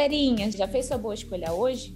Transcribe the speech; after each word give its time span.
galerinha! 0.00 0.50
Já 0.50 0.66
fez 0.66 0.86
sua 0.86 0.96
boa 0.96 1.12
escolha 1.12 1.52
hoje? 1.52 1.94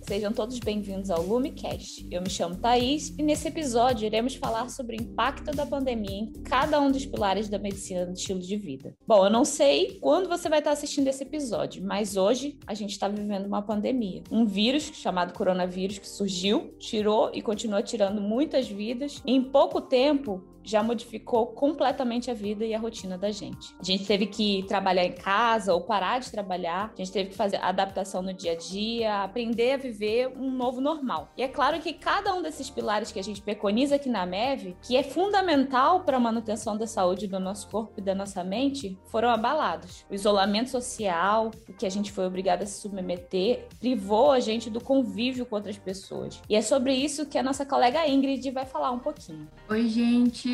Sejam 0.00 0.32
todos 0.32 0.58
bem-vindos 0.58 1.10
ao 1.10 1.22
Lumicast. 1.22 2.08
Eu 2.10 2.22
me 2.22 2.30
chamo 2.30 2.56
Thaís 2.56 3.14
e 3.18 3.22
nesse 3.22 3.46
episódio 3.46 4.06
iremos 4.06 4.34
falar 4.34 4.70
sobre 4.70 4.96
o 4.96 5.02
impacto 5.02 5.54
da 5.54 5.66
pandemia 5.66 6.16
em 6.16 6.32
cada 6.44 6.80
um 6.80 6.90
dos 6.90 7.04
pilares 7.04 7.50
da 7.50 7.58
medicina 7.58 8.06
do 8.06 8.14
estilo 8.14 8.40
de 8.40 8.56
vida. 8.56 8.94
Bom, 9.06 9.26
eu 9.26 9.30
não 9.30 9.44
sei 9.44 9.98
quando 10.00 10.30
você 10.30 10.48
vai 10.48 10.60
estar 10.60 10.70
assistindo 10.70 11.08
esse 11.08 11.24
episódio, 11.24 11.84
mas 11.84 12.16
hoje 12.16 12.58
a 12.66 12.72
gente 12.72 12.92
está 12.92 13.06
vivendo 13.06 13.44
uma 13.44 13.60
pandemia. 13.60 14.22
Um 14.30 14.46
vírus 14.46 14.84
chamado 14.94 15.34
coronavírus 15.34 15.98
que 15.98 16.08
surgiu, 16.08 16.74
tirou 16.78 17.30
e 17.34 17.42
continua 17.42 17.82
tirando 17.82 18.22
muitas 18.22 18.66
vidas. 18.66 19.22
Em 19.26 19.42
pouco 19.42 19.78
tempo, 19.78 20.42
já 20.64 20.82
modificou 20.82 21.46
completamente 21.46 22.30
a 22.30 22.34
vida 22.34 22.64
e 22.64 22.74
a 22.74 22.78
rotina 22.78 23.16
da 23.18 23.30
gente. 23.30 23.74
A 23.80 23.84
gente 23.84 24.06
teve 24.06 24.26
que 24.26 24.64
trabalhar 24.68 25.04
em 25.04 25.12
casa 25.12 25.74
ou 25.74 25.80
parar 25.80 26.18
de 26.18 26.30
trabalhar, 26.30 26.92
a 26.92 26.96
gente 26.96 27.12
teve 27.12 27.30
que 27.30 27.36
fazer 27.36 27.56
adaptação 27.56 28.22
no 28.22 28.32
dia 28.32 28.52
a 28.52 28.56
dia, 28.56 29.22
aprender 29.22 29.72
a 29.72 29.76
viver 29.76 30.28
um 30.28 30.50
novo 30.50 30.80
normal. 30.80 31.30
E 31.36 31.42
é 31.42 31.48
claro 31.48 31.80
que 31.80 31.92
cada 31.92 32.34
um 32.34 32.42
desses 32.42 32.70
pilares 32.70 33.12
que 33.12 33.18
a 33.18 33.24
gente 33.24 33.42
preconiza 33.42 33.96
aqui 33.96 34.08
na 34.08 34.26
MEV, 34.26 34.76
que 34.82 34.96
é 34.96 35.02
fundamental 35.02 36.00
para 36.00 36.16
a 36.16 36.20
manutenção 36.20 36.76
da 36.76 36.86
saúde 36.86 37.26
do 37.26 37.40
nosso 37.40 37.68
corpo 37.68 37.94
e 37.98 38.02
da 38.02 38.14
nossa 38.14 38.44
mente, 38.44 38.98
foram 39.06 39.30
abalados. 39.30 40.04
O 40.10 40.14
isolamento 40.14 40.70
social, 40.70 41.50
o 41.68 41.72
que 41.72 41.86
a 41.86 41.90
gente 41.90 42.12
foi 42.12 42.26
obrigado 42.26 42.62
a 42.62 42.66
se 42.66 42.80
submeter, 42.80 43.66
privou 43.78 44.32
a 44.32 44.40
gente 44.40 44.70
do 44.70 44.80
convívio 44.80 45.46
com 45.46 45.56
outras 45.56 45.78
pessoas. 45.78 46.40
E 46.48 46.54
é 46.54 46.62
sobre 46.62 46.94
isso 46.94 47.26
que 47.26 47.38
a 47.38 47.42
nossa 47.42 47.64
colega 47.64 48.06
Ingrid 48.08 48.50
vai 48.50 48.66
falar 48.66 48.90
um 48.90 48.98
pouquinho. 48.98 49.48
Oi, 49.68 49.88
gente. 49.88 50.51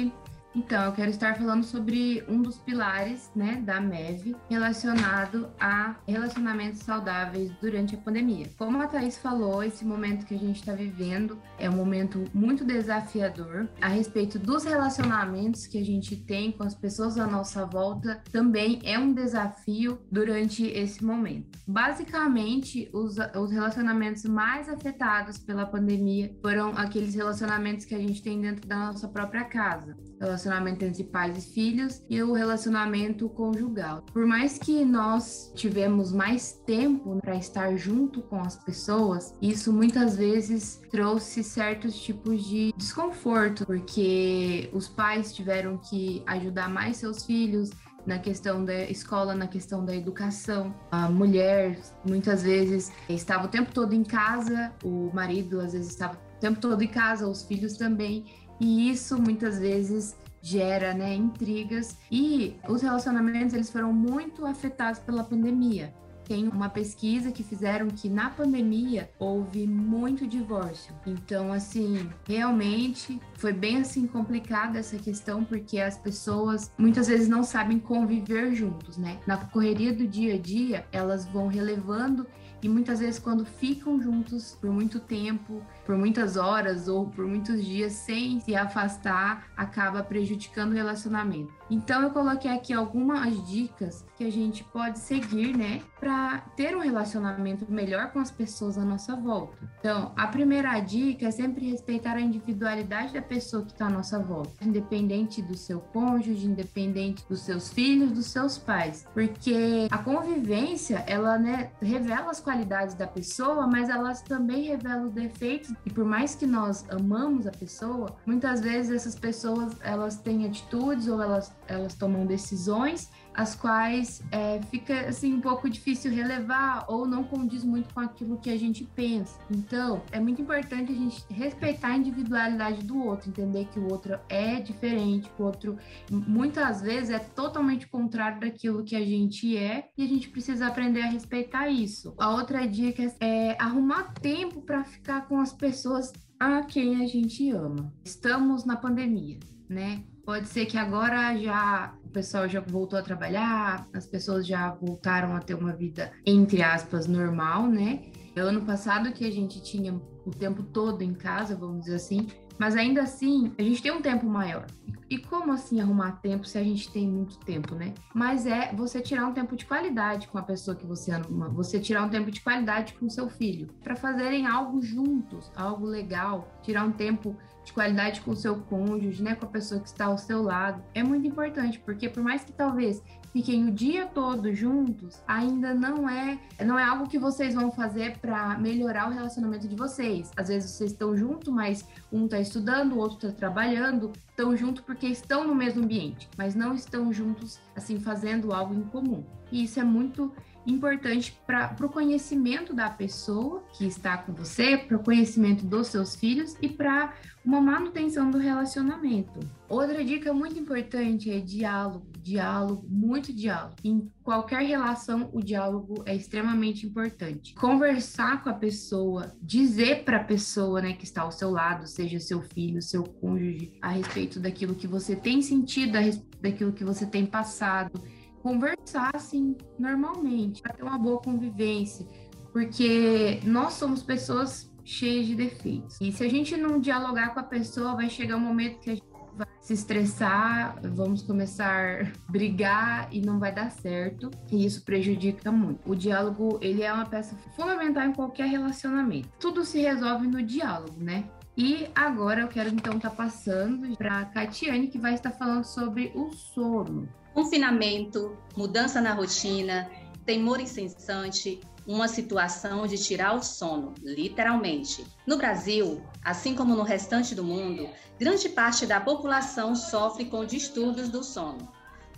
Então, 0.54 0.84
eu 0.84 0.92
quero 0.92 1.10
estar 1.10 1.36
falando 1.36 1.62
sobre 1.62 2.24
um 2.28 2.40
dos 2.40 2.58
pilares, 2.58 3.30
né, 3.36 3.62
da 3.64 3.80
MEV, 3.80 4.34
relacionado 4.48 5.48
a 5.60 5.96
relacionamentos 6.06 6.80
saudáveis 6.80 7.52
durante 7.60 7.94
a 7.94 7.98
pandemia. 7.98 8.50
Como 8.56 8.80
a 8.80 8.86
Thaís 8.86 9.18
falou, 9.18 9.62
esse 9.62 9.84
momento 9.84 10.26
que 10.26 10.34
a 10.34 10.38
gente 10.38 10.56
está 10.56 10.72
vivendo 10.72 11.38
é 11.58 11.68
um 11.68 11.74
momento 11.74 12.24
muito 12.32 12.64
desafiador. 12.64 13.68
A 13.80 13.88
respeito 13.88 14.38
dos 14.38 14.64
relacionamentos 14.64 15.66
que 15.66 15.78
a 15.78 15.84
gente 15.84 16.16
tem 16.16 16.50
com 16.50 16.64
as 16.64 16.74
pessoas 16.74 17.18
à 17.18 17.26
nossa 17.26 17.66
volta, 17.66 18.22
também 18.32 18.80
é 18.84 18.98
um 18.98 19.12
desafio 19.12 20.00
durante 20.10 20.66
esse 20.66 21.04
momento. 21.04 21.58
Basicamente, 21.66 22.88
os, 22.92 23.16
os 23.36 23.52
relacionamentos 23.52 24.24
mais 24.24 24.68
afetados 24.68 25.38
pela 25.38 25.66
pandemia 25.66 26.34
foram 26.40 26.70
aqueles 26.70 27.14
relacionamentos 27.14 27.84
que 27.84 27.94
a 27.94 27.98
gente 27.98 28.22
tem 28.22 28.40
dentro 28.40 28.66
da 28.66 28.76
nossa 28.76 29.06
própria 29.08 29.44
casa 29.44 29.96
relacionamento 30.20 30.84
entre 30.84 31.04
pais 31.04 31.38
e 31.38 31.52
filhos 31.52 32.02
e 32.08 32.22
o 32.22 32.32
relacionamento 32.32 33.28
conjugal. 33.28 34.02
Por 34.12 34.26
mais 34.26 34.58
que 34.58 34.84
nós 34.84 35.52
tivemos 35.54 36.12
mais 36.12 36.52
tempo 36.66 37.18
para 37.20 37.36
estar 37.36 37.76
junto 37.76 38.22
com 38.22 38.40
as 38.40 38.56
pessoas, 38.56 39.34
isso 39.40 39.72
muitas 39.72 40.16
vezes 40.16 40.80
trouxe 40.90 41.42
certos 41.42 41.98
tipos 41.98 42.44
de 42.44 42.72
desconforto, 42.76 43.64
porque 43.66 44.70
os 44.72 44.88
pais 44.88 45.34
tiveram 45.34 45.78
que 45.78 46.22
ajudar 46.26 46.68
mais 46.68 46.96
seus 46.96 47.24
filhos, 47.24 47.70
na 48.06 48.18
questão 48.18 48.64
da 48.64 48.84
escola, 48.84 49.34
na 49.34 49.46
questão 49.46 49.84
da 49.84 49.94
educação. 49.94 50.74
A 50.90 51.10
mulher 51.10 51.78
muitas 52.06 52.42
vezes 52.42 52.90
estava 53.06 53.44
o 53.44 53.48
tempo 53.48 53.70
todo 53.70 53.92
em 53.92 54.02
casa, 54.02 54.72
o 54.82 55.10
marido 55.12 55.60
às 55.60 55.74
vezes 55.74 55.90
estava 55.90 56.14
o 56.14 56.40
tempo 56.40 56.58
todo 56.58 56.80
em 56.82 56.88
casa, 56.88 57.28
os 57.28 57.42
filhos 57.42 57.76
também, 57.76 58.24
e 58.60 58.90
isso 58.90 59.20
muitas 59.20 59.58
vezes 59.58 60.16
gera 60.40 60.94
né, 60.94 61.14
intrigas 61.14 61.96
e 62.10 62.56
os 62.68 62.82
relacionamentos 62.82 63.54
eles 63.54 63.70
foram 63.70 63.92
muito 63.92 64.46
afetados 64.46 65.00
pela 65.00 65.24
pandemia. 65.24 65.92
Tem 66.24 66.46
uma 66.46 66.68
pesquisa 66.68 67.32
que 67.32 67.42
fizeram 67.42 67.88
que 67.88 68.06
na 68.06 68.28
pandemia 68.28 69.10
houve 69.18 69.66
muito 69.66 70.26
divórcio. 70.26 70.94
Então, 71.06 71.50
assim, 71.50 72.06
realmente 72.26 73.18
foi 73.38 73.54
bem 73.54 73.78
assim 73.78 74.06
complicada 74.06 74.78
essa 74.78 74.98
questão 74.98 75.42
porque 75.42 75.80
as 75.80 75.96
pessoas 75.96 76.70
muitas 76.76 77.06
vezes 77.06 77.28
não 77.28 77.42
sabem 77.42 77.78
conviver 77.78 78.54
juntos, 78.54 78.98
né? 78.98 79.18
Na 79.26 79.38
correria 79.38 79.90
do 79.90 80.06
dia 80.06 80.34
a 80.34 80.38
dia, 80.38 80.86
elas 80.92 81.24
vão 81.24 81.46
relevando 81.46 82.26
e 82.62 82.68
muitas 82.68 82.98
vezes 83.00 83.18
quando 83.18 83.46
ficam 83.46 84.00
juntos 84.00 84.56
por 84.60 84.70
muito 84.70 85.00
tempo, 85.00 85.62
por 85.88 85.96
muitas 85.96 86.36
horas 86.36 86.86
ou 86.86 87.06
por 87.06 87.26
muitos 87.26 87.64
dias 87.64 87.94
sem 87.94 88.40
se 88.40 88.54
afastar, 88.54 89.46
acaba 89.56 90.02
prejudicando 90.02 90.72
o 90.72 90.74
relacionamento. 90.74 91.50
Então 91.70 92.02
eu 92.02 92.10
coloquei 92.10 92.50
aqui 92.50 92.74
algumas 92.74 93.48
dicas 93.48 94.04
que 94.14 94.24
a 94.24 94.30
gente 94.30 94.62
pode 94.64 94.98
seguir, 94.98 95.56
né, 95.56 95.80
para 95.98 96.38
ter 96.56 96.76
um 96.76 96.80
relacionamento 96.80 97.70
melhor 97.70 98.10
com 98.10 98.18
as 98.18 98.30
pessoas 98.30 98.76
à 98.76 98.84
nossa 98.84 99.16
volta. 99.16 99.56
Então, 99.78 100.12
a 100.16 100.26
primeira 100.26 100.78
dica 100.80 101.26
é 101.26 101.30
sempre 101.30 101.70
respeitar 101.70 102.16
a 102.16 102.20
individualidade 102.20 103.12
da 103.12 103.22
pessoa 103.22 103.62
que 103.64 103.72
está 103.72 103.86
à 103.86 103.90
nossa 103.90 104.18
volta, 104.18 104.52
independente 104.62 105.40
do 105.42 105.56
seu 105.56 105.80
cônjuge, 105.80 106.46
independente 106.46 107.24
dos 107.28 107.40
seus 107.40 107.72
filhos, 107.72 108.12
dos 108.12 108.26
seus 108.26 108.58
pais, 108.58 109.06
porque 109.14 109.88
a 109.90 109.98
convivência, 109.98 111.04
ela, 111.06 111.38
né, 111.38 111.70
revela 111.80 112.30
as 112.30 112.40
qualidades 112.40 112.94
da 112.94 113.06
pessoa, 113.06 113.66
mas 113.66 113.88
elas 113.88 114.22
também 114.22 114.64
revelam 114.64 115.08
defeitos 115.08 115.72
e 115.84 115.90
por 115.90 116.04
mais 116.04 116.34
que 116.34 116.46
nós 116.46 116.84
amamos 116.90 117.46
a 117.46 117.50
pessoa, 117.50 118.16
muitas 118.26 118.60
vezes 118.60 118.90
essas 118.92 119.14
pessoas, 119.14 119.74
elas 119.80 120.16
têm 120.16 120.46
atitudes 120.46 121.08
ou 121.08 121.22
elas 121.22 121.52
elas 121.66 121.94
tomam 121.94 122.26
decisões 122.26 123.10
as 123.38 123.54
quais 123.54 124.20
é, 124.32 124.60
fica 124.62 125.08
assim 125.08 125.32
um 125.32 125.40
pouco 125.40 125.70
difícil 125.70 126.10
relevar 126.10 126.84
ou 126.88 127.06
não 127.06 127.22
condiz 127.22 127.62
muito 127.62 127.94
com 127.94 128.00
aquilo 128.00 128.36
que 128.36 128.50
a 128.50 128.58
gente 128.58 128.84
pensa. 128.96 129.38
Então, 129.48 130.02
é 130.10 130.18
muito 130.18 130.42
importante 130.42 130.90
a 130.90 130.94
gente 130.94 131.24
respeitar 131.30 131.90
a 131.90 131.96
individualidade 131.96 132.82
do 132.82 132.98
outro, 133.00 133.28
entender 133.28 133.66
que 133.66 133.78
o 133.78 133.88
outro 133.92 134.18
é 134.28 134.56
diferente, 134.56 135.30
que 135.30 135.40
o 135.40 135.44
outro 135.44 135.78
muitas 136.10 136.82
vezes 136.82 137.10
é 137.10 137.20
totalmente 137.20 137.86
contrário 137.86 138.40
daquilo 138.40 138.82
que 138.82 138.96
a 138.96 139.04
gente 139.06 139.56
é 139.56 139.88
e 139.96 140.02
a 140.02 140.08
gente 140.08 140.28
precisa 140.30 140.66
aprender 140.66 141.02
a 141.02 141.10
respeitar 141.10 141.68
isso. 141.68 142.14
A 142.18 142.30
outra 142.30 142.66
dica 142.66 143.14
é 143.20 143.56
arrumar 143.62 144.14
tempo 144.14 144.62
para 144.62 144.82
ficar 144.82 145.28
com 145.28 145.38
as 145.38 145.52
pessoas 145.52 146.12
a 146.40 146.62
quem 146.62 147.04
a 147.04 147.06
gente 147.06 147.48
ama. 147.50 147.92
Estamos 148.04 148.64
na 148.64 148.74
pandemia, 148.74 149.38
né? 149.68 150.02
Pode 150.28 150.46
ser 150.48 150.66
que 150.66 150.76
agora 150.76 151.34
já 151.38 151.94
o 152.08 152.10
pessoal 152.10 152.48
já 152.48 152.60
voltou 152.60 152.98
a 152.98 153.02
trabalhar, 153.02 153.86
as 153.92 154.06
pessoas 154.06 154.46
já 154.46 154.70
voltaram 154.70 155.36
a 155.36 155.40
ter 155.40 155.54
uma 155.54 155.74
vida, 155.74 156.10
entre 156.24 156.62
aspas, 156.62 157.06
normal, 157.06 157.66
né? 157.66 158.06
Ano 158.34 158.62
passado 158.62 159.12
que 159.12 159.26
a 159.26 159.30
gente 159.30 159.62
tinha 159.62 159.94
o 160.24 160.30
tempo 160.30 160.62
todo 160.62 161.02
em 161.02 161.12
casa, 161.12 161.54
vamos 161.54 161.80
dizer 161.80 161.96
assim, 161.96 162.26
mas 162.58 162.76
ainda 162.76 163.02
assim 163.02 163.52
a 163.58 163.62
gente 163.62 163.82
tem 163.82 163.92
um 163.92 164.00
tempo 164.00 164.26
maior. 164.26 164.66
E 165.10 165.18
como 165.18 165.52
assim 165.52 165.80
arrumar 165.80 166.12
tempo 166.20 166.46
se 166.46 166.56
a 166.56 166.62
gente 166.62 166.90
tem 166.90 167.06
muito 167.08 167.38
tempo, 167.40 167.74
né? 167.74 167.94
Mas 168.14 168.46
é 168.46 168.72
você 168.74 169.00
tirar 169.00 169.26
um 169.26 169.32
tempo 169.32 169.56
de 169.56 169.66
qualidade 169.66 170.28
com 170.28 170.38
a 170.38 170.42
pessoa 170.42 170.76
que 170.76 170.86
você 170.86 171.10
ama, 171.10 171.48
você 171.48 171.78
tirar 171.78 172.04
um 172.04 172.10
tempo 172.10 172.30
de 172.30 172.40
qualidade 172.40 172.94
com 172.94 173.08
seu 173.08 173.28
filho, 173.28 173.68
para 173.82 173.96
fazerem 173.96 174.46
algo 174.46 174.80
juntos, 174.80 175.50
algo 175.56 175.86
legal, 175.86 176.48
tirar 176.62 176.84
um 176.84 176.92
tempo 176.92 177.36
de 177.68 177.72
qualidade 177.72 178.20
com 178.22 178.30
o 178.30 178.36
seu 178.36 178.56
cônjuge, 178.56 179.22
né, 179.22 179.34
com 179.34 179.44
a 179.44 179.48
pessoa 179.48 179.80
que 179.80 179.88
está 179.88 180.06
ao 180.06 180.18
seu 180.18 180.42
lado. 180.42 180.82
É 180.94 181.02
muito 181.02 181.26
importante, 181.26 181.78
porque 181.78 182.08
por 182.08 182.22
mais 182.22 182.42
que 182.42 182.52
talvez 182.52 183.02
fiquem 183.30 183.68
o 183.68 183.70
dia 183.70 184.06
todo 184.06 184.52
juntos, 184.54 185.22
ainda 185.26 185.74
não 185.74 186.08
é 186.08 186.38
não 186.64 186.78
é 186.78 186.84
algo 186.84 187.06
que 187.06 187.18
vocês 187.18 187.54
vão 187.54 187.70
fazer 187.70 188.18
para 188.18 188.58
melhorar 188.58 189.08
o 189.08 189.12
relacionamento 189.12 189.68
de 189.68 189.76
vocês. 189.76 190.30
Às 190.34 190.48
vezes 190.48 190.70
vocês 190.70 190.92
estão 190.92 191.16
juntos, 191.16 191.52
mas 191.52 191.86
um 192.10 192.24
está 192.24 192.40
estudando, 192.40 192.94
o 192.94 192.98
outro 192.98 193.28
está 193.28 193.30
trabalhando, 193.30 194.12
estão 194.30 194.56
juntos 194.56 194.82
porque 194.82 195.06
estão 195.06 195.46
no 195.46 195.54
mesmo 195.54 195.84
ambiente, 195.84 196.28
mas 196.38 196.54
não 196.54 196.74
estão 196.74 197.12
juntos 197.12 197.60
assim 197.76 198.00
fazendo 198.00 198.52
algo 198.52 198.74
em 198.74 198.82
comum. 198.82 199.22
E 199.52 199.64
isso 199.64 199.78
é 199.78 199.84
muito 199.84 200.32
importante 200.70 201.38
para 201.46 201.74
o 201.80 201.88
conhecimento 201.88 202.74
da 202.74 202.90
pessoa 202.90 203.64
que 203.72 203.86
está 203.86 204.18
com 204.18 204.32
você, 204.32 204.76
para 204.76 204.96
o 204.96 205.02
conhecimento 205.02 205.64
dos 205.64 205.88
seus 205.88 206.14
filhos 206.14 206.56
e 206.60 206.68
para 206.68 207.14
uma 207.44 207.60
manutenção 207.60 208.30
do 208.30 208.36
relacionamento. 208.36 209.40
Outra 209.68 210.04
dica 210.04 210.32
muito 210.34 210.58
importante 210.58 211.30
é 211.30 211.40
diálogo, 211.40 212.06
diálogo, 212.20 212.86
muito 212.88 213.32
diálogo. 213.32 213.76
Em 213.82 214.10
qualquer 214.22 214.62
relação, 214.62 215.30
o 215.32 215.42
diálogo 215.42 216.02
é 216.04 216.14
extremamente 216.14 216.86
importante. 216.86 217.54
Conversar 217.54 218.42
com 218.42 218.50
a 218.50 218.54
pessoa, 218.54 219.34
dizer 219.40 220.04
para 220.04 220.18
a 220.18 220.24
pessoa, 220.24 220.82
né, 220.82 220.92
que 220.92 221.04
está 221.04 221.22
ao 221.22 221.32
seu 221.32 221.50
lado, 221.50 221.86
seja 221.86 222.20
seu 222.20 222.42
filho, 222.42 222.82
seu 222.82 223.02
cônjuge, 223.02 223.72
a 223.80 223.90
respeito 223.90 224.38
daquilo 224.38 224.74
que 224.74 224.86
você 224.86 225.16
tem 225.16 225.40
sentido, 225.40 225.92
daquilo 226.40 226.72
que 226.72 226.84
você 226.84 227.06
tem 227.06 227.24
passado 227.24 227.98
conversar 228.48 229.10
assim 229.14 229.54
normalmente, 229.78 230.62
para 230.62 230.72
ter 230.72 230.82
uma 230.82 230.98
boa 230.98 231.20
convivência, 231.20 232.06
porque 232.50 233.40
nós 233.44 233.74
somos 233.74 234.02
pessoas 234.02 234.72
cheias 234.82 235.26
de 235.26 235.34
defeitos. 235.34 235.98
E 236.00 236.10
se 236.10 236.24
a 236.24 236.30
gente 236.30 236.56
não 236.56 236.80
dialogar 236.80 237.34
com 237.34 237.40
a 237.40 237.42
pessoa, 237.42 237.94
vai 237.94 238.08
chegar 238.08 238.36
um 238.36 238.40
momento 238.40 238.80
que 238.80 238.90
a 238.90 238.94
gente 238.94 239.06
vai 239.36 239.46
se 239.60 239.74
estressar, 239.74 240.80
vamos 240.82 241.22
começar 241.22 242.00
a 242.00 242.32
brigar 242.32 243.08
e 243.12 243.20
não 243.20 243.38
vai 243.38 243.54
dar 243.54 243.70
certo, 243.70 244.30
e 244.50 244.64
isso 244.64 244.82
prejudica 244.82 245.52
muito. 245.52 245.80
O 245.84 245.94
diálogo, 245.94 246.58
ele 246.62 246.82
é 246.82 246.90
uma 246.90 247.04
peça 247.04 247.36
fundamental 247.54 248.04
em 248.04 248.14
qualquer 248.14 248.48
relacionamento. 248.48 249.28
Tudo 249.38 249.62
se 249.62 249.78
resolve 249.78 250.26
no 250.26 250.42
diálogo, 250.42 250.96
né? 250.98 251.28
E 251.60 251.90
agora 251.92 252.42
eu 252.42 252.46
quero 252.46 252.68
então 252.68 252.98
estar 252.98 253.10
tá 253.10 253.16
passando 253.16 253.96
para 253.96 254.20
a 254.20 254.24
Catiane, 254.26 254.86
que 254.86 254.96
vai 254.96 255.14
estar 255.14 255.32
falando 255.32 255.64
sobre 255.64 256.12
o 256.14 256.30
sono. 256.30 257.08
Confinamento, 257.34 258.38
mudança 258.56 259.00
na 259.00 259.12
rotina, 259.12 259.90
temor 260.24 260.60
incessante, 260.60 261.58
uma 261.84 262.06
situação 262.06 262.86
de 262.86 262.96
tirar 262.96 263.34
o 263.34 263.42
sono, 263.42 263.92
literalmente. 264.00 265.04
No 265.26 265.36
Brasil, 265.36 266.00
assim 266.24 266.54
como 266.54 266.76
no 266.76 266.84
restante 266.84 267.34
do 267.34 267.42
mundo, 267.42 267.88
grande 268.20 268.48
parte 268.50 268.86
da 268.86 269.00
população 269.00 269.74
sofre 269.74 270.26
com 270.26 270.44
distúrbios 270.44 271.08
do 271.08 271.24
sono. 271.24 271.68